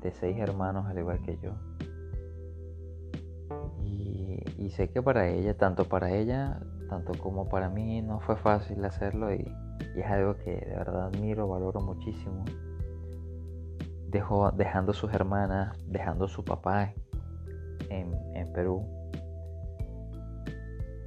de, 0.00 0.12
seis 0.12 0.38
hermanos, 0.38 0.86
al 0.86 0.98
igual 0.98 1.20
que 1.22 1.38
yo. 1.38 1.52
Y, 3.84 4.70
sé 4.70 4.88
que 4.88 5.02
para 5.02 5.28
ella, 5.28 5.56
tanto 5.56 5.88
para 5.88 6.12
ella, 6.12 6.60
tanto 6.88 7.12
como 7.18 7.48
para 7.48 7.68
mí, 7.68 8.02
no 8.02 8.20
fue 8.20 8.36
fácil 8.36 8.84
hacerlo 8.84 9.34
y, 9.34 9.52
es 9.94 10.06
algo 10.06 10.36
que 10.36 10.52
de 10.52 10.74
verdad 10.76 11.06
admiro, 11.06 11.48
valoro 11.48 11.80
muchísimo. 11.80 12.44
Dejó, 14.08 14.50
dejando 14.50 14.92
sus 14.92 15.12
hermanas, 15.12 15.76
dejando 15.86 16.28
su 16.28 16.44
papá 16.44 16.92
en, 17.88 18.52
Perú, 18.52 18.84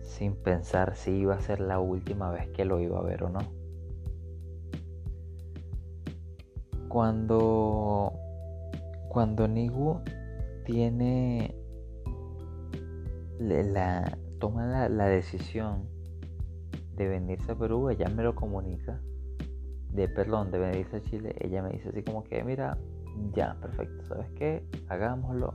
sin 0.02 0.36
pensar 0.36 0.96
si 0.96 1.12
iba 1.12 1.36
a 1.36 1.42
ser 1.42 1.60
la 1.60 1.80
última 1.80 2.32
vez 2.32 2.48
que 2.50 2.64
lo 2.64 2.80
iba 2.80 3.00
a 3.00 3.04
ver 3.04 3.24
o 3.24 3.30
no. 3.30 3.64
cuando, 6.94 8.14
cuando 9.10 9.48
Nigu 9.48 10.00
tiene 10.64 11.56
la, 13.40 14.16
toma 14.38 14.88
la, 14.88 15.06
decisión 15.08 15.90
de 16.96 17.08
venirse 17.08 17.52
a 17.52 17.56
Perú, 17.56 17.90
ella 17.90 18.08
me 18.10 18.24
lo 18.24 18.36
comunica, 18.36 19.00
de 19.90 20.08
perdón, 20.08 20.52
de 20.52 20.60
venirse 20.60 20.98
a 20.98 21.02
Chile, 21.02 21.36
ella 21.40 21.62
me 21.62 21.70
dice 21.70 21.90
así 21.90 22.04
como 22.04 22.24
que, 22.24 22.44
mira, 22.44 22.78
ya, 23.34 23.56
perfecto, 23.62 24.04
¿sabes 24.06 24.30
qué? 24.36 24.66
Hagámoslo, 24.90 25.54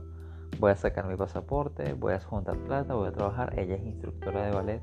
voy 0.59 0.71
a 0.71 0.75
sacar 0.75 1.07
mi 1.07 1.15
pasaporte, 1.15 1.93
voy 1.93 2.13
a 2.13 2.19
juntar 2.19 2.57
plata, 2.59 2.93
voy 2.93 3.09
a 3.09 3.11
trabajar, 3.11 3.57
ella 3.59 3.75
es 3.75 3.83
instructora 3.83 4.45
de 4.45 4.51
ballet, 4.51 4.81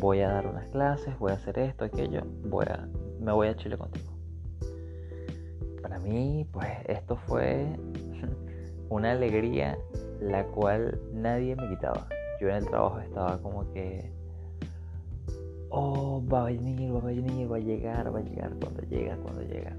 voy 0.00 0.20
a 0.20 0.28
dar 0.28 0.46
unas 0.46 0.68
clases, 0.70 1.18
voy 1.18 1.32
a 1.32 1.34
hacer 1.34 1.58
esto, 1.58 1.84
aquello, 1.84 2.22
voy 2.48 2.66
a, 2.66 2.88
me 3.20 3.32
voy 3.32 3.48
a 3.48 3.56
Chile 3.56 3.76
contigo 3.76 4.18
para 5.88 5.98
mí, 6.00 6.46
pues 6.52 6.68
esto 6.86 7.16
fue 7.26 7.66
una 8.90 9.12
alegría 9.12 9.78
la 10.20 10.44
cual 10.44 11.00
nadie 11.12 11.56
me 11.56 11.68
quitaba. 11.68 12.06
Yo 12.40 12.48
en 12.48 12.56
el 12.56 12.66
trabajo 12.66 13.00
estaba 13.00 13.40
como 13.40 13.72
que, 13.72 14.12
oh, 15.70 16.22
va 16.32 16.42
a 16.42 16.44
venir, 16.46 16.94
va 16.94 16.98
a 16.98 17.04
venir, 17.04 17.50
va 17.50 17.56
a 17.56 17.60
llegar, 17.60 18.14
va 18.14 18.18
a 18.18 18.22
llegar, 18.22 18.52
cuando 18.60 18.82
llega, 18.82 19.16
cuando 19.16 19.42
llega. 19.42 19.76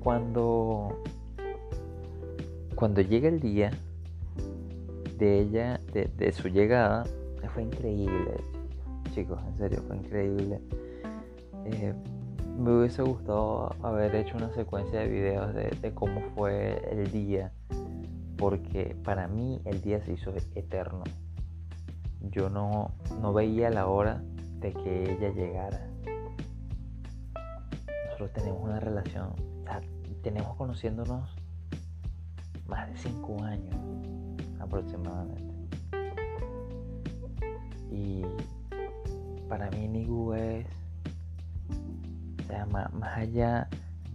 Cuando, 0.00 1.02
cuando 2.74 3.00
llega 3.02 3.28
el 3.28 3.40
día 3.40 3.70
de 5.18 5.40
ella, 5.40 5.80
de, 5.92 6.32
su 6.32 6.48
llegada, 6.48 7.04
fue 7.54 7.62
increíble, 7.62 8.34
chicos, 9.14 9.38
en 9.46 9.58
serio, 9.58 9.82
fue 9.86 9.96
increíble. 9.96 10.60
Eh, 11.66 11.94
me 12.58 12.78
hubiese 12.78 13.02
gustado 13.02 13.74
haber 13.82 14.14
hecho 14.14 14.36
una 14.36 14.52
secuencia 14.52 15.00
de 15.00 15.08
videos 15.08 15.54
de, 15.54 15.94
cómo 15.94 16.20
fue 16.34 16.82
el 16.90 17.10
día, 17.10 17.52
porque 18.36 18.96
para 19.04 19.28
mí 19.28 19.60
el 19.64 19.80
día 19.80 20.04
se 20.04 20.12
hizo 20.12 20.32
eterno. 20.54 21.04
Yo 22.30 22.48
no, 22.48 22.92
no 23.20 23.32
veía 23.32 23.70
la 23.70 23.86
hora 23.86 24.22
de 24.60 24.72
que 24.72 25.12
ella 25.12 25.30
llegara. 25.30 25.86
Nosotros 28.06 28.32
tenemos 28.32 28.62
una 28.62 28.80
relación, 28.80 29.34
tenemos 30.22 30.56
conociéndonos 30.56 31.34
más 32.66 32.88
de 32.88 32.96
cinco 32.96 33.42
años 33.42 33.74
aproximadamente. 34.60 35.52
Y 37.90 38.22
para 39.48 39.70
mí 39.70 39.88
Nigu 39.88 40.32
es 40.34 40.66
más, 42.70 43.16
allá 43.16 43.68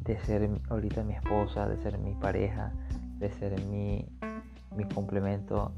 de 0.04 0.18
ser 0.20 0.50
ahorita 0.70 1.04
mi 1.04 1.14
esposa, 1.14 1.68
de 1.68 1.78
ser 1.78 1.98
mi 1.98 2.14
pareja, 2.14 2.72
de 3.20 3.32
ser 3.32 3.60
mi, 3.66 4.08
mi 4.76 4.86
complemento, 4.86 5.74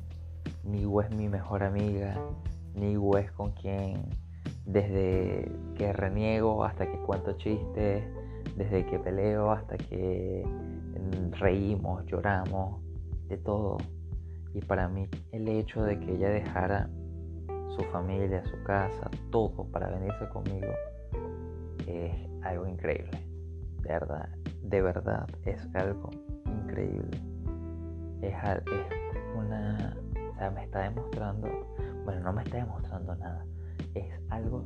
Nigu 0.63 1.01
es 1.01 1.09
mi 1.11 1.27
mejor 1.27 1.63
amiga, 1.63 2.15
Nigu 2.73 3.17
es 3.17 3.31
con 3.31 3.51
quien 3.51 4.09
desde 4.65 5.51
que 5.75 5.93
reniego 5.93 6.63
hasta 6.63 6.85
que 6.85 6.97
cuento 6.99 7.33
chistes, 7.33 8.03
desde 8.55 8.85
que 8.85 8.99
peleo 8.99 9.51
hasta 9.51 9.77
que 9.77 10.43
reímos, 11.39 12.05
lloramos, 12.05 12.81
de 13.27 13.37
todo. 13.37 13.77
Y 14.53 14.61
para 14.61 14.87
mí 14.87 15.07
el 15.31 15.47
hecho 15.47 15.83
de 15.83 15.99
que 15.99 16.15
ella 16.15 16.29
dejara 16.29 16.89
su 17.75 17.83
familia, 17.91 18.43
su 18.45 18.61
casa, 18.63 19.09
todo 19.31 19.65
para 19.71 19.89
venirse 19.89 20.27
conmigo, 20.29 20.71
es 21.87 22.13
algo 22.43 22.67
increíble. 22.67 23.17
De 23.81 23.89
verdad, 23.89 24.29
de 24.63 24.81
verdad 24.81 25.27
es 25.45 25.67
algo 25.75 26.09
increíble. 26.45 27.17
Es, 28.21 28.33
una... 29.37 29.95
Sea, 30.39 30.49
me 30.51 30.63
está 30.63 30.79
demostrando... 30.79 31.47
Bueno, 32.05 32.21
no 32.21 32.33
me 32.33 32.43
está 32.43 32.57
demostrando 32.57 33.15
nada. 33.15 33.45
Es 33.93 34.05
algo 34.29 34.63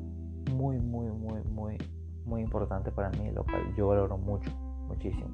muy, 0.52 0.80
muy, 0.80 1.08
muy, 1.08 1.42
muy, 1.44 1.78
muy 2.26 2.42
importante 2.42 2.92
para 2.92 3.10
mí, 3.12 3.32
lo 3.32 3.44
cual 3.44 3.76
yo 3.76 3.88
valoro 3.88 4.18
mucho, 4.18 4.52
muchísimo. 4.88 5.30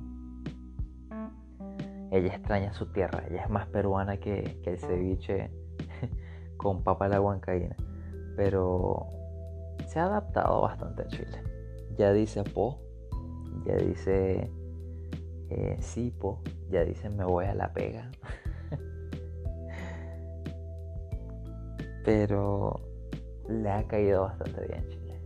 Ella 2.11 2.35
extraña 2.35 2.73
su 2.73 2.91
tierra, 2.91 3.23
ella 3.29 3.43
es 3.43 3.49
más 3.49 3.67
peruana 3.67 4.17
que, 4.17 4.59
el 4.65 4.79
ceviche 4.79 5.51
con 6.57 6.83
papa 6.83 7.07
la 7.07 7.21
huancaína, 7.21 7.75
pero 8.35 9.07
se 9.85 9.99
ha 9.99 10.05
adaptado 10.05 10.61
bastante 10.61 11.03
a 11.03 11.07
Chile 11.07 11.49
ya 11.99 12.13
dice 12.13 12.43
po, 12.45 12.79
ya 13.65 13.75
dice 13.75 14.49
eh, 15.49 16.11
po, 16.17 16.41
ya 16.71 16.85
dice 16.85 17.09
me 17.09 17.25
voy 17.25 17.45
a 17.45 17.53
la 17.53 17.73
pega. 17.73 18.09
Pero 22.05 22.79
le 23.47 23.69
ha 23.69 23.87
caído 23.87 24.23
bastante 24.23 24.67
bien 24.67 24.87
Chile. 24.87 25.21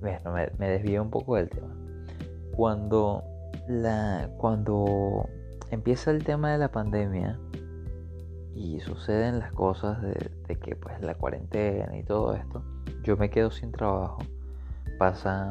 Bueno, 0.00 0.32
me, 0.32 0.50
me 0.58 0.68
desvío 0.68 1.02
un 1.02 1.10
poco 1.10 1.36
del 1.36 1.48
tema. 1.48 1.74
Cuando 2.52 3.22
la. 3.68 4.30
cuando 4.38 5.28
empieza 5.70 6.10
el 6.10 6.24
tema 6.24 6.52
de 6.52 6.58
la 6.58 6.70
pandemia 6.70 7.38
y 8.54 8.80
suceden 8.80 9.38
las 9.38 9.52
cosas 9.52 10.02
de, 10.02 10.56
que 10.56 10.76
pues 10.76 11.00
la 11.00 11.14
cuarentena 11.14 11.96
y 11.96 12.02
todo 12.02 12.34
esto, 12.34 12.62
yo 13.02 13.16
me 13.16 13.30
quedo 13.30 13.50
sin 13.50 13.72
trabajo. 13.72 14.18
Pasa 14.98 15.50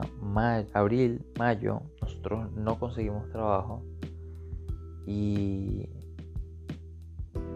abril, 0.73 1.25
mayo, 1.39 1.81
nosotros 2.01 2.51
no 2.51 2.77
conseguimos 2.77 3.27
trabajo 3.29 3.83
y 5.07 5.89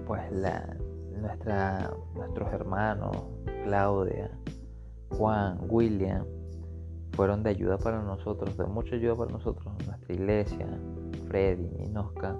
pues 0.07 0.31
la, 0.31 0.75
nuestra, 1.21 1.91
nuestros 2.15 2.51
hermanos, 2.53 3.15
Claudia, 3.63 4.31
Juan, 5.17 5.59
William, 5.69 6.25
fueron 7.13 7.43
de 7.43 7.51
ayuda 7.51 7.77
para 7.77 8.01
nosotros, 8.01 8.57
de 8.57 8.65
mucha 8.65 8.95
ayuda 8.95 9.15
para 9.15 9.31
nosotros, 9.31 9.73
nuestra 9.85 10.13
iglesia, 10.13 10.67
Freddy, 11.27 11.87
Nosca, 11.89 12.35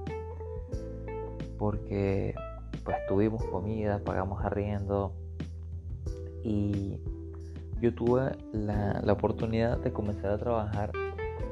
porque 1.58 2.34
pues 2.84 2.98
tuvimos 3.08 3.44
comida, 3.46 4.00
pagamos 4.04 4.44
arriendo 4.44 5.14
y 6.44 7.00
yo 7.80 7.94
tuve 7.94 8.32
la, 8.52 9.02
la 9.04 9.14
oportunidad 9.14 9.78
de 9.78 9.92
comenzar 9.94 10.32
a 10.32 10.38
trabajar 10.38 10.92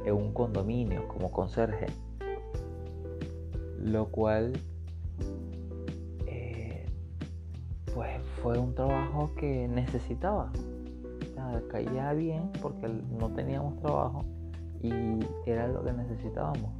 en 0.05 0.13
un 0.13 0.33
condominio 0.33 1.07
como 1.07 1.31
conserje, 1.31 1.85
lo 3.77 4.07
cual 4.07 4.53
pues 7.93 8.21
fue 8.41 8.57
un 8.57 8.73
trabajo 8.73 9.31
que 9.35 9.67
necesitaba. 9.67 10.51
caía 11.69 12.13
bien 12.13 12.51
porque 12.61 12.87
no 13.19 13.29
teníamos 13.29 13.77
trabajo 13.79 14.23
y 14.81 14.91
era 15.45 15.67
lo 15.67 15.83
que 15.83 15.93
necesitábamos. 15.93 16.71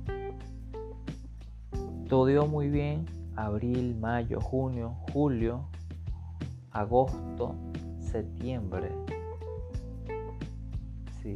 Todo 2.08 2.30
iba 2.30 2.46
muy 2.46 2.70
bien, 2.70 3.06
abril, 3.36 3.96
mayo, 4.00 4.40
junio, 4.42 4.96
julio, 5.14 5.66
agosto, 6.72 7.56
septiembre. 8.00 8.92
Sí, 11.22 11.36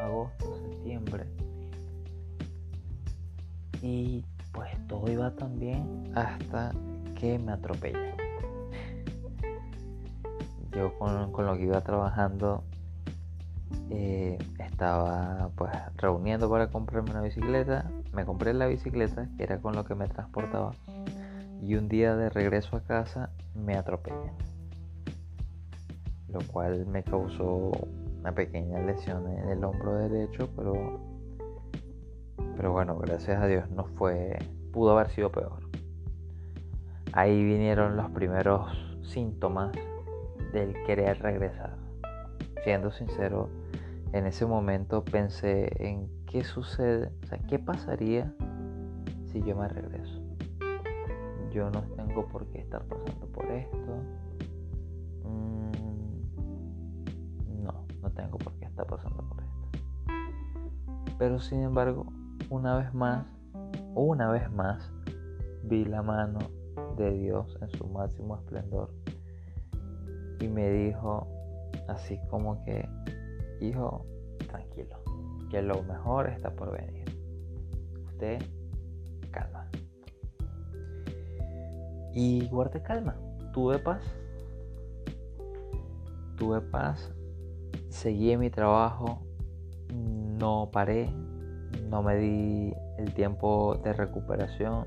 agosto, 0.00 0.56
septiembre. 0.56 1.26
Y 3.82 4.24
pues 4.52 4.70
todo 4.88 5.10
iba 5.10 5.30
tan 5.36 5.58
bien 5.58 6.12
hasta 6.14 6.72
que 7.14 7.38
me 7.38 7.52
atropellan. 7.52 8.19
Yo 10.72 10.96
con, 10.98 11.32
lo 11.46 11.56
que 11.56 11.64
iba 11.64 11.80
trabajando 11.80 12.62
eh, 13.90 14.38
estaba 14.58 15.50
pues 15.56 15.72
reuniendo 15.96 16.48
para 16.48 16.68
comprarme 16.68 17.10
una 17.10 17.22
bicicleta. 17.22 17.90
Me 18.12 18.24
compré 18.24 18.54
la 18.54 18.66
bicicleta, 18.66 19.28
que 19.36 19.42
era 19.42 19.58
con 19.58 19.74
lo 19.74 19.84
que 19.84 19.94
me 19.94 20.06
transportaba 20.06 20.72
y 21.62 21.74
un 21.74 21.88
día 21.88 22.16
de 22.16 22.30
regreso 22.30 22.76
a 22.76 22.80
casa 22.80 23.30
me 23.54 23.76
atropellan, 23.76 24.32
lo 26.28 26.40
cual 26.46 26.86
me 26.86 27.02
causó 27.02 27.70
una 28.20 28.32
pequeña 28.32 28.80
lesión 28.80 29.28
en 29.28 29.48
el 29.50 29.64
hombro 29.64 29.94
derecho, 29.96 30.48
pero, 30.56 31.00
pero 32.56 32.72
bueno, 32.72 32.96
gracias 32.98 33.42
a 33.42 33.46
Dios 33.46 33.70
no 33.70 33.84
fue, 33.84 34.38
pudo 34.72 34.92
haber 34.98 35.10
sido 35.10 35.30
peor. 35.30 35.60
Ahí 37.12 37.42
vinieron 37.42 37.96
los 37.96 38.10
primeros 38.10 38.70
síntomas 39.02 39.72
del 40.52 40.74
querer 40.86 41.20
regresar. 41.20 41.76
Siendo 42.64 42.90
sincero, 42.90 43.48
en 44.12 44.26
ese 44.26 44.46
momento 44.46 45.04
pensé 45.04 45.70
en 45.78 46.08
qué 46.26 46.44
sucede, 46.44 47.10
o 47.22 47.26
sea, 47.26 47.38
qué 47.48 47.58
pasaría 47.58 48.34
si 49.26 49.42
yo 49.42 49.56
me 49.56 49.68
regreso 49.68 50.20
yo 51.50 51.68
no 51.70 51.82
tengo 51.96 52.26
por 52.28 52.46
qué 52.46 52.60
estar 52.60 52.82
pasando 52.84 53.26
por 53.26 53.44
esto. 53.50 53.76
Mm, 55.24 55.70
no, 57.62 57.86
no 58.02 58.10
tengo 58.10 58.38
por 58.38 58.52
qué 58.54 58.66
estar 58.66 58.86
pasando 58.86 59.28
por 59.28 59.42
esto. 59.42 59.68
Pero 61.18 61.40
sin 61.40 61.62
embargo, 61.62 62.06
una 62.48 62.76
vez 62.76 62.94
más, 62.94 63.26
una 63.94 64.30
vez 64.30 64.50
más, 64.52 64.90
vi 65.64 65.84
la 65.84 66.02
mano 66.02 66.38
de 66.96 67.10
Dios 67.12 67.58
en 67.60 67.70
su 67.70 67.86
máximo 67.88 68.36
esplendor 68.36 68.90
y 70.40 70.48
me 70.48 70.70
dijo 70.70 71.26
así 71.88 72.18
como 72.30 72.64
que, 72.64 72.88
hijo, 73.60 74.06
tranquilo, 74.48 74.96
que 75.50 75.62
lo 75.62 75.82
mejor 75.82 76.28
está 76.28 76.50
por 76.50 76.72
venir. 76.72 77.04
Usted 78.06 78.42
calma. 79.30 79.70
Y 82.12 82.48
guardé 82.48 82.82
calma, 82.82 83.16
tuve 83.52 83.78
paz. 83.78 84.02
Tuve 86.36 86.62
paz, 86.62 87.12
seguí 87.90 88.34
mi 88.38 88.48
trabajo, 88.48 89.20
no 89.92 90.70
paré, 90.72 91.10
no 91.90 92.02
me 92.02 92.16
di 92.16 92.72
el 92.96 93.12
tiempo 93.12 93.78
de 93.84 93.92
recuperación. 93.92 94.86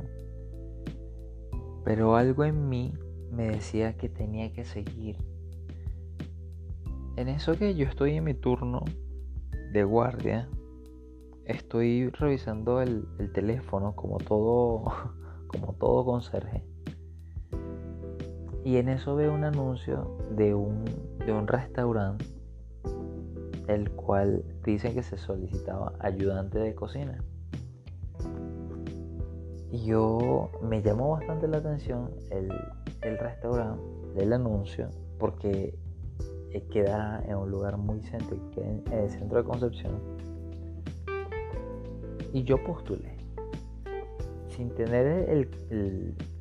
Pero 1.86 2.16
algo 2.16 2.44
en 2.44 2.70
mí 2.70 2.94
me 3.30 3.50
decía 3.50 3.98
que 3.98 4.10
tenía 4.10 4.52
que 4.52 4.66
seguir. 4.66 5.18
En 7.16 7.28
eso 7.28 7.54
que 7.54 7.76
yo 7.76 7.86
estoy 7.86 8.16
en 8.16 8.24
mi 8.24 8.34
turno 8.34 8.84
de 9.72 9.84
guardia, 9.84 10.50
estoy 11.46 12.10
revisando 12.10 12.82
el, 12.82 13.08
el 13.20 13.32
teléfono 13.32 13.96
como 13.96 14.18
todo, 14.18 14.84
como 15.48 15.74
todo 15.74 16.06
conserje 16.06 16.64
y 18.66 18.78
en 18.78 18.90
eso 18.90 19.16
veo 19.16 19.34
un 19.34 19.44
anuncio 19.44 20.18
de 20.32 20.54
un, 20.54 20.86
de 21.26 21.34
un 21.34 21.48
restaurante 21.48 22.26
el 23.68 23.92
cual 23.92 24.44
dice 24.64 24.94
que 24.94 25.04
se 25.04 25.18
solicitaba 25.18 25.94
ayudante 26.00 26.60
de 26.60 26.76
cocina. 26.76 27.24
Y 29.72 29.86
yo 29.86 30.52
me 30.62 30.82
llamó 30.82 31.12
bastante 31.12 31.48
la 31.48 31.58
atención 31.58 32.12
el, 32.30 32.52
el 33.02 33.18
restaurante 33.18 33.82
del 34.16 34.34
anuncio 34.34 34.90
porque 35.18 35.78
queda 36.62 37.24
en 37.28 37.36
un 37.36 37.50
lugar 37.50 37.78
muy 37.78 38.00
céntrico, 38.02 38.62
en 38.62 38.84
el 38.92 39.10
centro 39.10 39.40
de 39.40 39.44
Concepción. 39.44 40.00
Y 42.32 42.44
yo 42.44 42.64
postulé. 42.64 43.18
Sin 44.50 44.70
tener 44.76 45.50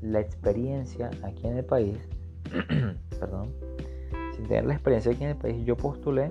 la 0.03 0.21
experiencia 0.21 1.11
aquí 1.23 1.47
en 1.47 1.59
el 1.59 1.65
país, 1.65 1.99
perdón, 3.19 3.55
sin 4.37 4.47
tener 4.47 4.67
la 4.67 4.75
experiencia 4.75 5.13
aquí 5.13 5.25
en 5.25 5.31
el 5.31 5.37
país, 5.37 5.65
yo 5.65 5.77
postulé 5.77 6.31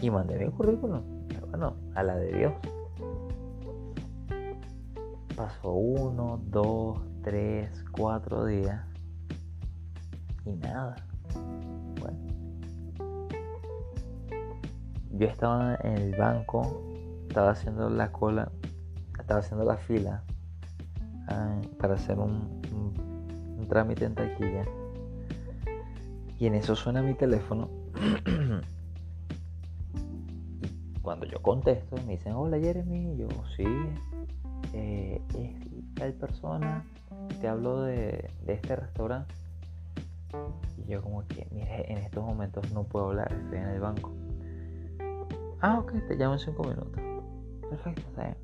y 0.00 0.10
mandé 0.10 0.38
mi 0.38 0.50
currículum. 0.52 1.02
bueno, 1.50 1.74
a 1.94 2.02
la 2.02 2.16
de 2.16 2.32
Dios. 2.32 2.52
Pasó 5.36 5.72
uno, 5.72 6.40
dos, 6.46 7.00
tres, 7.22 7.84
cuatro 7.92 8.44
días 8.44 8.84
y 10.44 10.52
nada. 10.52 10.96
Yo 15.20 15.26
estaba 15.26 15.76
en 15.82 15.98
el 15.98 16.16
banco, 16.16 16.82
estaba 17.28 17.50
haciendo 17.50 17.90
la 17.90 18.10
cola, 18.10 18.50
estaba 19.18 19.40
haciendo 19.40 19.66
la 19.66 19.76
fila 19.76 20.22
ah, 21.28 21.60
para 21.78 21.94
hacer 21.94 22.18
un, 22.18 22.58
trámite 23.68 24.06
en 24.06 24.14
taquilla. 24.14 24.64
Y 26.38 26.46
en 26.46 26.54
eso 26.54 26.74
suena 26.74 27.02
mi 27.02 27.12
teléfono. 27.12 27.68
Cuando 31.02 31.26
yo 31.26 31.42
contesto, 31.42 31.96
me 32.06 32.12
dicen, 32.12 32.32
hola 32.32 32.58
Jeremy. 32.58 33.18
yo, 33.18 33.28
sí, 33.54 33.66
eh, 34.72 35.20
es 35.38 35.94
tal 35.96 36.14
persona. 36.14 36.82
Te 37.42 37.46
hablo 37.46 37.82
de, 37.82 38.30
de 38.46 38.54
este 38.54 38.74
restaurante. 38.74 39.34
Y 40.78 40.90
yo 40.90 41.02
como 41.02 41.26
que, 41.26 41.46
mire, 41.50 41.92
en 41.92 41.98
estos 41.98 42.24
momentos 42.24 42.72
no 42.72 42.84
puedo 42.84 43.08
hablar, 43.08 43.30
estoy 43.32 43.58
en 43.58 43.68
el 43.68 43.80
banco. 43.80 44.10
Ah, 45.62 45.78
ok, 45.78 45.92
te 46.08 46.16
llamo 46.16 46.34
en 46.34 46.38
cinco 46.38 46.62
minutos. 46.62 47.00
Perfecto, 47.68 48.00
está. 48.00 48.36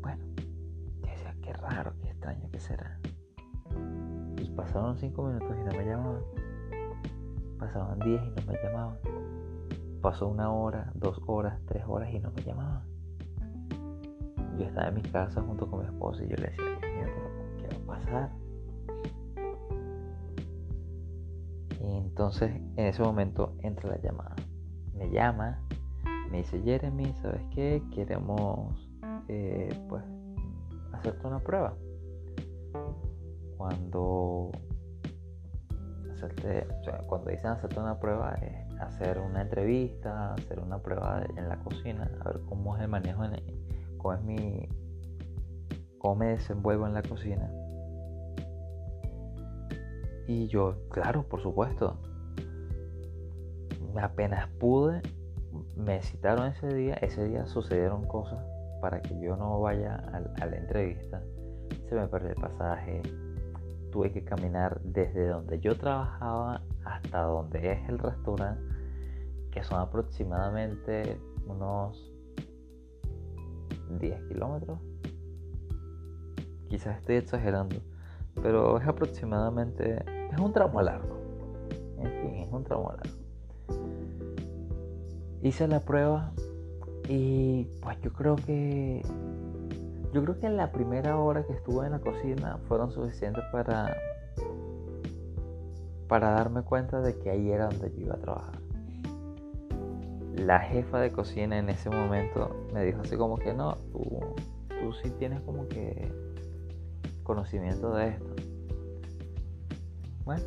Bueno, 0.00 0.24
yo 0.36 1.08
decía, 1.08 1.34
qué 1.42 1.52
raro, 1.54 1.92
qué 2.00 2.08
extraño, 2.08 2.48
¿qué 2.50 2.60
será? 2.60 3.00
pasaron 4.54 4.96
5 4.96 5.22
minutos 5.22 5.56
y 5.56 5.64
no 5.64 5.72
me 5.72 5.84
llamaban. 5.84 6.22
Pasaban 7.58 7.98
10 8.00 8.22
y 8.22 8.40
no 8.40 8.52
me 8.52 8.58
llamaban. 8.62 8.98
Pasó 10.00 10.28
una 10.28 10.52
hora, 10.52 10.92
dos 10.94 11.20
horas, 11.26 11.60
tres 11.66 11.82
horas 11.86 12.12
y 12.12 12.18
no 12.18 12.30
me 12.32 12.42
llamaban. 12.42 12.82
Yo 14.58 14.66
estaba 14.66 14.88
en 14.88 14.94
mi 14.94 15.02
casa 15.02 15.42
junto 15.42 15.68
con 15.68 15.80
mi 15.80 15.86
esposa 15.86 16.22
y 16.24 16.28
yo 16.28 16.36
le 16.36 16.48
decía, 16.48 16.64
Dios 16.80 17.06
mío, 17.06 17.30
¿qué 17.58 17.68
va 17.68 17.94
a 17.94 17.98
pasar? 17.98 18.30
Y 21.80 21.96
entonces 21.96 22.50
en 22.76 22.86
ese 22.86 23.02
momento 23.02 23.56
entra 23.62 23.90
la 23.90 24.00
llamada. 24.00 24.36
Me 24.94 25.10
llama, 25.10 25.60
me 26.30 26.38
dice 26.38 26.60
Jeremy, 26.62 27.12
¿sabes 27.20 27.42
qué? 27.50 27.82
Queremos 27.92 28.90
eh, 29.28 29.68
pues 29.88 30.04
hacerte 30.92 31.26
una 31.26 31.40
prueba 31.40 31.74
cuando 33.56 34.50
cuando 37.06 37.30
dicen 37.30 37.50
hacerte 37.50 37.80
una 37.80 37.98
prueba 37.98 38.34
es 38.34 38.80
hacer 38.80 39.18
una 39.18 39.42
entrevista, 39.42 40.34
hacer 40.34 40.60
una 40.60 40.78
prueba 40.78 41.24
en 41.36 41.48
la 41.48 41.58
cocina, 41.58 42.10
a 42.20 42.28
ver 42.28 42.40
cómo 42.48 42.76
es 42.76 42.82
el 42.82 42.88
manejo, 42.88 43.24
en, 43.24 43.42
cómo 43.98 44.14
es 44.14 44.22
mi, 44.22 44.68
cómo 45.98 46.16
me 46.16 46.28
desenvuelvo 46.28 46.86
en 46.86 46.94
la 46.94 47.02
cocina. 47.02 47.50
Y 50.26 50.48
yo, 50.48 50.76
claro, 50.90 51.24
por 51.28 51.42
supuesto, 51.42 51.98
apenas 54.00 54.48
pude, 54.58 55.02
me 55.76 56.02
citaron 56.02 56.46
ese 56.46 56.68
día, 56.68 56.94
ese 56.94 57.28
día 57.28 57.46
sucedieron 57.46 58.06
cosas 58.06 58.44
para 58.80 59.00
que 59.00 59.18
yo 59.20 59.36
no 59.36 59.60
vaya 59.60 59.94
a, 59.94 60.46
la 60.46 60.56
entrevista. 60.56 61.22
Se 61.88 61.94
me 61.94 62.06
perdió 62.06 62.30
el 62.30 62.36
pasaje, 62.36 63.02
tuve 63.90 64.12
que 64.12 64.24
caminar 64.24 64.80
desde 64.82 65.28
donde 65.28 65.60
yo 65.60 65.76
trabajaba 65.76 66.62
hasta 66.84 67.22
donde 67.22 67.72
es 67.72 67.88
el 67.88 67.98
restaurante, 67.98 68.62
que 69.50 69.62
son 69.62 69.80
aproximadamente 69.80 71.18
unos 71.46 72.12
10 73.98 74.22
kilómetros. 74.28 74.78
Quizás 76.68 76.98
estoy 76.98 77.16
exagerando, 77.16 77.76
pero 78.42 78.78
es 78.78 78.86
aproximadamente, 78.86 80.04
es 80.32 80.38
un 80.38 80.52
tramo 80.52 80.82
largo. 80.82 81.16
En 81.98 82.10
fin, 82.20 82.34
es 82.42 82.52
un 82.52 82.64
tramo 82.64 82.92
largo. 82.92 83.13
Hice 85.44 85.68
la 85.68 85.80
prueba 85.80 86.32
y 87.06 87.64
pues 87.82 88.00
yo 88.00 88.14
creo 88.14 88.34
que 88.34 89.02
yo 90.14 90.24
creo 90.24 90.40
que 90.40 90.46
en 90.46 90.56
la 90.56 90.72
primera 90.72 91.18
hora 91.18 91.44
que 91.44 91.52
estuve 91.52 91.84
en 91.84 91.92
la 91.92 91.98
cocina 91.98 92.58
fueron 92.66 92.90
suficientes 92.90 93.44
para 93.52 93.94
para 96.08 96.30
darme 96.30 96.62
cuenta 96.62 97.02
de 97.02 97.18
que 97.18 97.28
ahí 97.28 97.50
era 97.50 97.66
donde 97.66 97.92
yo 97.92 98.06
iba 98.06 98.14
a 98.14 98.18
trabajar. 98.18 98.58
La 100.34 100.60
jefa 100.60 100.98
de 100.98 101.12
cocina 101.12 101.58
en 101.58 101.68
ese 101.68 101.90
momento 101.90 102.56
me 102.72 102.82
dijo 102.82 103.02
así 103.02 103.14
como 103.14 103.36
que 103.36 103.52
no, 103.52 103.76
tú, 103.92 104.00
tú 104.80 104.94
sí 105.02 105.10
tienes 105.18 105.42
como 105.42 105.68
que 105.68 106.10
conocimiento 107.22 107.94
de 107.94 108.08
esto. 108.08 108.34
Bueno, 110.24 110.42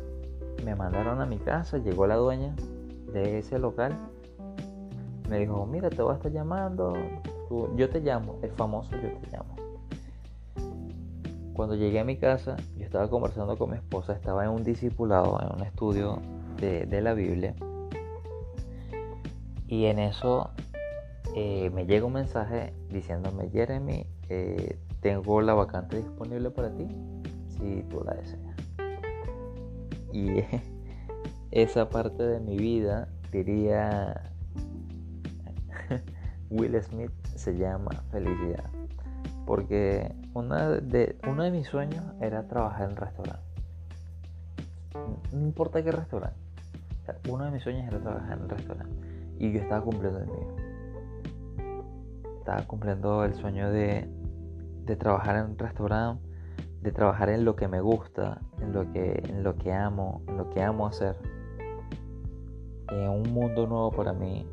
me 0.64 0.74
mandaron 0.74 1.20
a 1.20 1.26
mi 1.26 1.38
casa, 1.38 1.78
llegó 1.78 2.08
la 2.08 2.16
dueña 2.16 2.56
de 3.12 3.38
ese 3.38 3.60
local, 3.60 3.96
me 5.28 5.38
dijo, 5.38 5.66
mira, 5.66 5.90
te 5.90 6.02
voy 6.02 6.12
a 6.12 6.16
estar 6.16 6.32
llamando, 6.32 6.94
yo 7.76 7.90
te 7.90 8.00
llamo, 8.00 8.36
el 8.42 8.50
famoso 8.52 8.90
yo 8.92 9.12
te 9.20 9.30
llamo. 9.30 9.56
Cuando 11.52 11.74
llegué 11.74 12.00
a 12.00 12.04
mi 12.04 12.16
casa, 12.16 12.56
yo 12.76 12.84
estaba 12.84 13.08
conversando 13.10 13.56
con 13.58 13.70
mi 13.70 13.76
esposa, 13.76 14.12
estaba 14.12 14.44
en 14.44 14.50
un 14.50 14.62
discipulado, 14.62 15.38
en 15.42 15.54
un 15.56 15.66
estudio 15.66 16.20
de, 16.60 17.00
la 17.02 17.14
Biblia. 17.14 17.54
Y 19.66 19.86
en 19.86 19.98
eso 19.98 20.50
eh, 21.34 21.70
me 21.70 21.84
llega 21.84 22.06
un 22.06 22.14
mensaje 22.14 22.72
diciéndome, 22.90 23.50
Jeremy, 23.50 24.06
eh, 24.28 24.78
tengo 25.00 25.42
la 25.42 25.54
vacante 25.54 25.96
disponible 25.96 26.50
para 26.50 26.70
ti, 26.70 26.86
si 27.48 27.82
tú 27.90 28.02
la 28.04 28.14
deseas. 28.14 28.56
Y 30.12 30.44
esa 31.50 31.88
parte 31.90 32.22
de 32.22 32.40
mi 32.40 32.56
vida, 32.56 33.08
diría 33.30 34.32
Will 36.50 36.82
Smith, 36.82 37.12
se 37.36 37.56
llama 37.56 37.90
felicidad 38.10 38.64
porque 39.48 40.14
una 40.34 40.68
de, 40.68 41.16
uno 41.26 41.42
de 41.42 41.50
mis 41.50 41.66
sueños 41.66 42.04
era 42.20 42.46
trabajar 42.46 42.90
en 42.90 42.96
restaurante. 42.96 43.42
No 45.32 45.40
importa 45.40 45.82
qué 45.82 45.90
restaurante. 45.90 46.38
uno 47.30 47.46
de 47.46 47.52
mis 47.52 47.62
sueños 47.62 47.88
era 47.88 47.98
trabajar 47.98 48.38
en 48.38 48.46
restaurante. 48.50 48.94
Y 49.38 49.50
yo 49.50 49.60
estaba 49.60 49.82
cumpliendo 49.82 50.18
el 50.18 50.26
mío. 50.26 50.54
Estaba 52.40 52.60
cumpliendo 52.66 53.24
el 53.24 53.32
sueño 53.36 53.70
de, 53.70 54.06
de 54.84 54.96
trabajar 54.96 55.36
en 55.36 55.44
un 55.52 55.58
restaurante, 55.58 56.22
de 56.82 56.92
trabajar 56.92 57.30
en 57.30 57.46
lo 57.46 57.56
que 57.56 57.68
me 57.68 57.80
gusta, 57.80 58.42
en 58.60 58.74
lo 58.74 58.92
que, 58.92 59.22
en 59.30 59.42
lo 59.42 59.56
que 59.56 59.72
amo, 59.72 60.20
en 60.28 60.36
lo 60.36 60.50
que 60.50 60.62
amo 60.62 60.86
hacer. 60.86 61.16
En 62.90 63.08
un 63.08 63.32
mundo 63.32 63.66
nuevo 63.66 63.92
para 63.92 64.12
mí. 64.12 64.46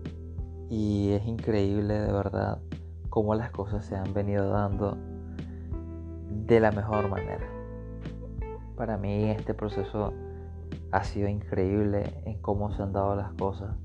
Y 0.70 1.11
es 1.11 1.26
increíble 1.26 1.99
de 1.99 2.11
verdad 2.11 2.59
cómo 3.09 3.36
las 3.36 3.51
cosas 3.51 3.86
se 3.86 3.95
han 3.95 4.13
venido 4.13 4.49
dando 4.49 4.97
de 6.45 6.59
la 6.59 6.72
mejor 6.72 7.09
manera. 7.09 7.47
Para 8.76 8.97
mí 8.97 9.30
este 9.30 9.53
proceso 9.53 10.13
ha 10.91 11.03
sido 11.03 11.28
increíble 11.28 12.22
en 12.26 12.41
cómo 12.41 12.72
se 12.72 12.84
han 12.84 12.93
dado 12.93 13.16
las 13.16 13.34
cosas. 13.34 13.76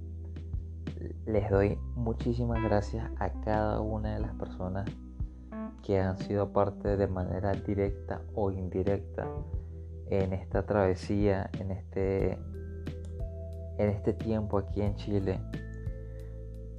Les 1.26 1.49
doy 1.51 1.78
muchísimas 1.95 2.62
gracias 2.62 3.11
a 3.18 3.31
cada 3.41 3.81
una 3.81 4.14
de 4.14 4.20
las 4.20 4.35
personas 4.35 4.91
que 5.83 5.99
han 5.99 6.18
sido 6.18 6.53
parte 6.53 6.97
de 6.97 7.07
manera 7.07 7.53
directa 7.53 8.20
o 8.35 8.51
indirecta 8.51 9.26
en 10.07 10.33
esta 10.33 10.66
travesía, 10.66 11.51
en 11.59 11.70
este, 11.70 12.33
en 13.78 13.89
este 13.89 14.12
tiempo 14.12 14.59
aquí 14.59 14.83
en 14.83 14.97
Chile. 14.97 15.41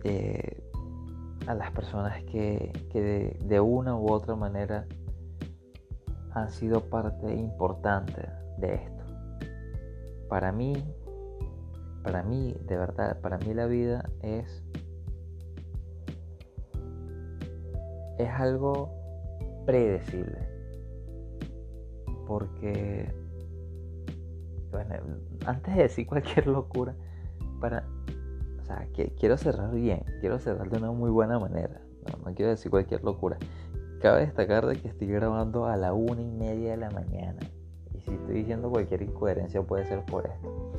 Eh, 0.04 0.64
a 1.48 1.54
las 1.54 1.72
personas 1.72 2.24
que, 2.26 2.72
de, 3.44 3.60
una 3.60 3.96
u 3.96 4.12
otra 4.12 4.36
manera 4.36 4.86
han 6.34 6.50
sido 6.50 6.82
parte 6.82 7.34
importante 7.36 8.30
de 8.58 8.76
esto. 8.76 9.04
Para 10.30 10.52
mí, 10.52 10.74
para 12.04 12.24
mí, 12.24 12.56
de 12.68 12.78
verdad, 12.78 13.20
para 13.22 13.38
mí 13.40 13.54
la 13.54 13.66
vida 13.66 14.10
es 14.22 14.64
es 18.18 18.30
algo 18.30 18.92
predecible. 19.66 20.48
Porque 22.28 23.14
bueno, 24.72 24.96
antes 25.46 25.76
de 25.76 25.82
decir 25.84 26.08
cualquier 26.08 26.48
locura, 26.48 26.96
para 27.60 27.86
quiero 29.20 29.38
cerrar 29.38 29.74
bien, 29.74 30.04
quiero 30.20 30.40
cerrar 30.40 30.70
de 30.70 30.78
una 30.78 30.92
muy 30.92 31.10
buena 31.10 31.40
manera. 31.40 31.82
No, 32.26 32.34
quiero 32.34 32.52
decir 32.52 32.72
cualquier 32.72 33.04
locura. 33.04 33.38
Cabe 34.02 34.22
destacar 34.22 34.66
de 34.66 34.76
que 34.76 34.88
estoy 34.88 35.08
grabando 35.08 35.66
a 35.66 35.78
la 35.78 35.94
una 35.94 36.22
y 36.22 36.32
media 36.32 36.72
de 36.72 36.78
la 36.78 36.90
mañana. 36.90 37.40
Y 37.94 38.02
si 38.02 38.12
estoy 38.12 38.36
diciendo 38.36 38.70
cualquier 38.70 39.04
incoherencia 39.04 39.62
puede 39.62 39.86
ser 39.86 40.04
por 40.06 40.26
esto. 40.26 40.74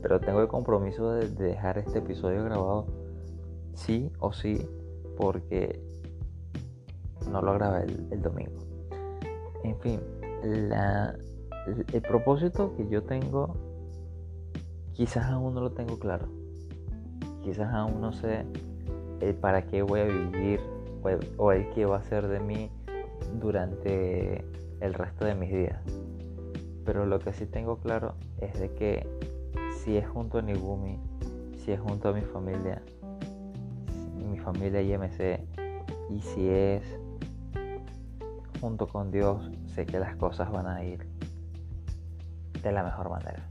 Pero 0.00 0.20
tengo 0.20 0.40
el 0.40 0.48
compromiso 0.48 1.12
de, 1.12 1.28
dejar 1.28 1.78
este 1.78 1.98
episodio 1.98 2.44
grabado 2.44 2.86
sí 3.74 4.10
o 4.18 4.32
sí 4.32 4.66
porque 5.16 5.82
no 7.30 7.42
lo 7.42 7.52
grabé 7.54 7.84
el, 8.10 8.22
domingo. 8.22 8.58
En 9.64 9.78
fin, 9.80 10.00
el 10.42 12.02
propósito 12.02 12.74
que 12.76 12.88
yo 12.88 13.02
tengo 13.02 13.54
quizás 14.92 15.26
aún 15.26 15.54
no 15.54 15.60
lo 15.60 15.72
tengo 15.72 15.98
claro 15.98 16.37
quizás 17.42 17.72
aún 17.72 18.00
no 18.00 18.12
sé 18.12 18.44
el 19.20 19.34
para 19.34 19.62
qué 19.66 19.82
voy 19.82 20.00
a 20.00 20.04
vivir 20.04 20.60
o 21.36 21.52
el, 21.52 21.70
qué 21.70 21.86
va 21.86 21.98
a 21.98 22.02
ser 22.02 22.28
de 22.28 22.40
mí 22.40 22.70
durante 23.40 24.44
el 24.80 24.94
resto 24.94 25.24
de 25.24 25.34
mis 25.34 25.50
días. 25.50 25.80
Pero 26.84 27.06
lo 27.06 27.18
que 27.18 27.32
sí 27.32 27.46
tengo 27.46 27.78
claro 27.78 28.14
es 28.40 28.58
de 28.58 28.72
que 28.74 29.06
si 29.78 29.96
es 29.96 30.08
junto 30.08 30.38
a 30.38 30.42
Nigumi, 30.42 30.98
si 31.56 31.72
es 31.72 31.80
junto 31.80 32.08
a 32.08 32.12
mi 32.12 32.22
familia, 32.22 32.82
mi 34.30 34.38
familia 34.38 34.82
IMC, 34.82 35.40
y 36.10 36.20
si 36.20 36.48
es 36.48 36.82
junto 38.60 38.86
con 38.88 39.10
Dios, 39.10 39.50
sé 39.66 39.86
que 39.86 39.98
las 39.98 40.16
cosas 40.16 40.50
van 40.50 40.66
a 40.66 40.84
ir 40.84 41.06
de 42.62 42.72
la 42.72 42.82
mejor 42.82 43.10
manera 43.10 43.48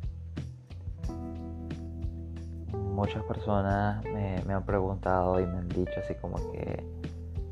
muchas 2.98 3.24
personas 3.26 4.04
me, 4.06 4.41
han 4.52 4.66
preguntado 4.66 5.39
y 5.39 5.45
me 5.45 5.60
han 5.60 5.70
dicho 5.70 6.00
así 6.04 6.16
como 6.16 6.38
que, 6.52 6.84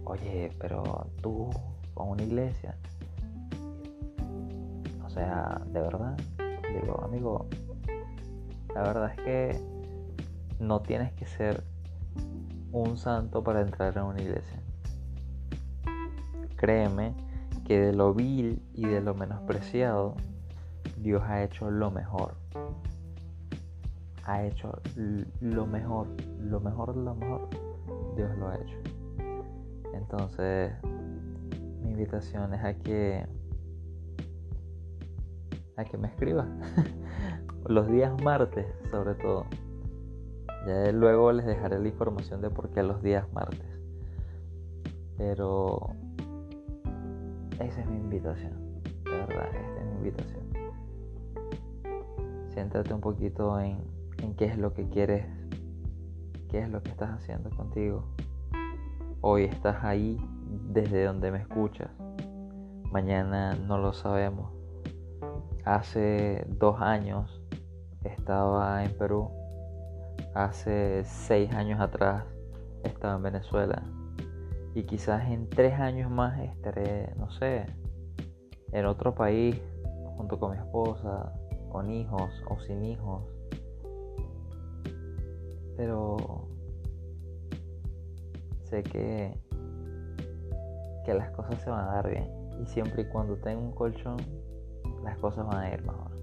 oye, 0.03 0.51
pero 0.59 1.05
tú 1.21 1.51
con 1.93 2.09
una 2.09 2.23
iglesia, 2.23 2.75
o 5.05 5.09
sea, 5.11 5.61
de 5.67 5.81
verdad, 5.81 6.17
digo, 6.81 6.99
amigo, 7.03 7.45
la 8.73 8.81
verdad 8.81 9.11
es 9.15 9.21
que 9.23 9.61
no 10.59 10.81
tienes 10.81 11.13
que 11.13 11.27
ser 11.27 11.63
un 12.71 12.97
santo 12.97 13.43
para 13.43 13.61
entrar 13.61 13.95
en 13.95 14.03
una 14.03 14.21
iglesia. 14.23 14.59
Créeme 16.55 17.13
que 17.65 17.79
de 17.79 17.93
lo 17.93 18.15
vil 18.15 18.63
y 18.73 18.87
de 18.87 18.99
lo 18.99 19.13
menospreciado, 19.13 20.15
Dios 20.97 21.21
ha 21.27 21.43
hecho 21.43 21.69
lo 21.69 21.91
mejor 21.91 22.33
ha 24.25 24.43
hecho 24.43 24.81
lo 25.39 25.67
mejor, 25.67 26.07
lo 26.39 26.59
mejor, 26.59 26.97
lo 26.97 27.15
mejor, 27.15 27.49
Dios 28.15 28.35
lo 28.37 28.49
ha 28.49 28.55
hecho. 28.55 28.77
Entonces, 29.93 30.73
mi 31.81 31.91
invitación 31.91 32.53
es 32.53 32.63
a 32.63 32.73
que 32.73 33.25
a 35.77 35.83
que 35.83 35.97
me 35.97 36.07
escriba. 36.07 36.47
los 37.67 37.87
días 37.87 38.19
martes, 38.23 38.65
sobre 38.89 39.15
todo. 39.15 39.45
Ya 40.67 40.91
luego 40.91 41.31
les 41.31 41.45
dejaré 41.45 41.79
la 41.79 41.87
información 41.87 42.41
de 42.41 42.49
por 42.49 42.69
qué 42.69 42.81
los 42.81 43.01
días 43.03 43.31
martes. 43.33 43.67
Pero 45.17 45.89
esa 47.59 47.81
es 47.81 47.87
mi 47.87 47.97
invitación. 47.97 48.53
De 49.03 49.11
verdad, 49.11 49.47
esta 49.47 49.81
es 49.81 49.85
mi 49.85 49.95
invitación. 49.97 50.45
Siéntate 52.49 52.93
un 52.93 53.01
poquito 53.01 53.59
en, 53.59 53.94
qué 54.33 54.45
es 54.45 54.57
lo 54.57 54.73
que 54.73 54.89
quieres, 54.89 55.25
qué 56.49 56.59
es 56.59 56.69
lo 56.69 56.81
que 56.81 56.89
estás 56.89 57.11
haciendo 57.11 57.49
contigo. 57.51 58.05
Hoy 59.21 59.43
estás 59.43 59.83
ahí 59.83 60.17
desde 60.71 61.05
donde 61.05 61.31
me 61.31 61.39
escuchas. 61.39 61.89
Mañana 62.91 63.55
no 63.55 63.77
lo 63.77 63.93
sabemos. 63.93 64.51
Hace 65.63 66.45
dos 66.47 66.81
años 66.81 67.41
estaba 68.03 68.83
en 68.83 68.97
Perú. 68.97 69.29
Hace 70.33 71.03
seis 71.05 71.53
años 71.53 71.79
atrás 71.79 72.23
estaba 72.83 73.15
en 73.15 73.23
Venezuela. 73.23 73.83
Y 74.73 74.83
quizás 74.83 75.29
en 75.29 75.49
tres 75.49 75.79
años 75.79 76.11
más 76.11 76.39
estaré, 76.39 77.13
no 77.17 77.31
sé, 77.31 77.65
en 78.71 78.85
otro 78.85 79.15
país 79.15 79.59
junto 80.17 80.39
con 80.39 80.51
mi 80.51 80.57
esposa, 80.57 81.31
con 81.71 81.89
hijos 81.89 82.31
o 82.49 82.59
sin 82.59 82.83
hijos. 82.83 83.34
Pero 85.77 86.47
sé 88.63 88.83
que, 88.83 89.37
que 91.05 91.13
las 91.13 91.31
cosas 91.31 91.61
se 91.61 91.69
van 91.69 91.87
a 91.87 91.93
dar 91.93 92.09
bien. 92.09 92.29
Y 92.61 92.65
siempre 92.65 93.03
y 93.03 93.05
cuando 93.05 93.37
tenga 93.37 93.59
un 93.59 93.71
colchón, 93.71 94.17
las 95.03 95.17
cosas 95.17 95.45
van 95.45 95.57
a 95.57 95.73
ir 95.73 95.81
mejor. 95.81 96.14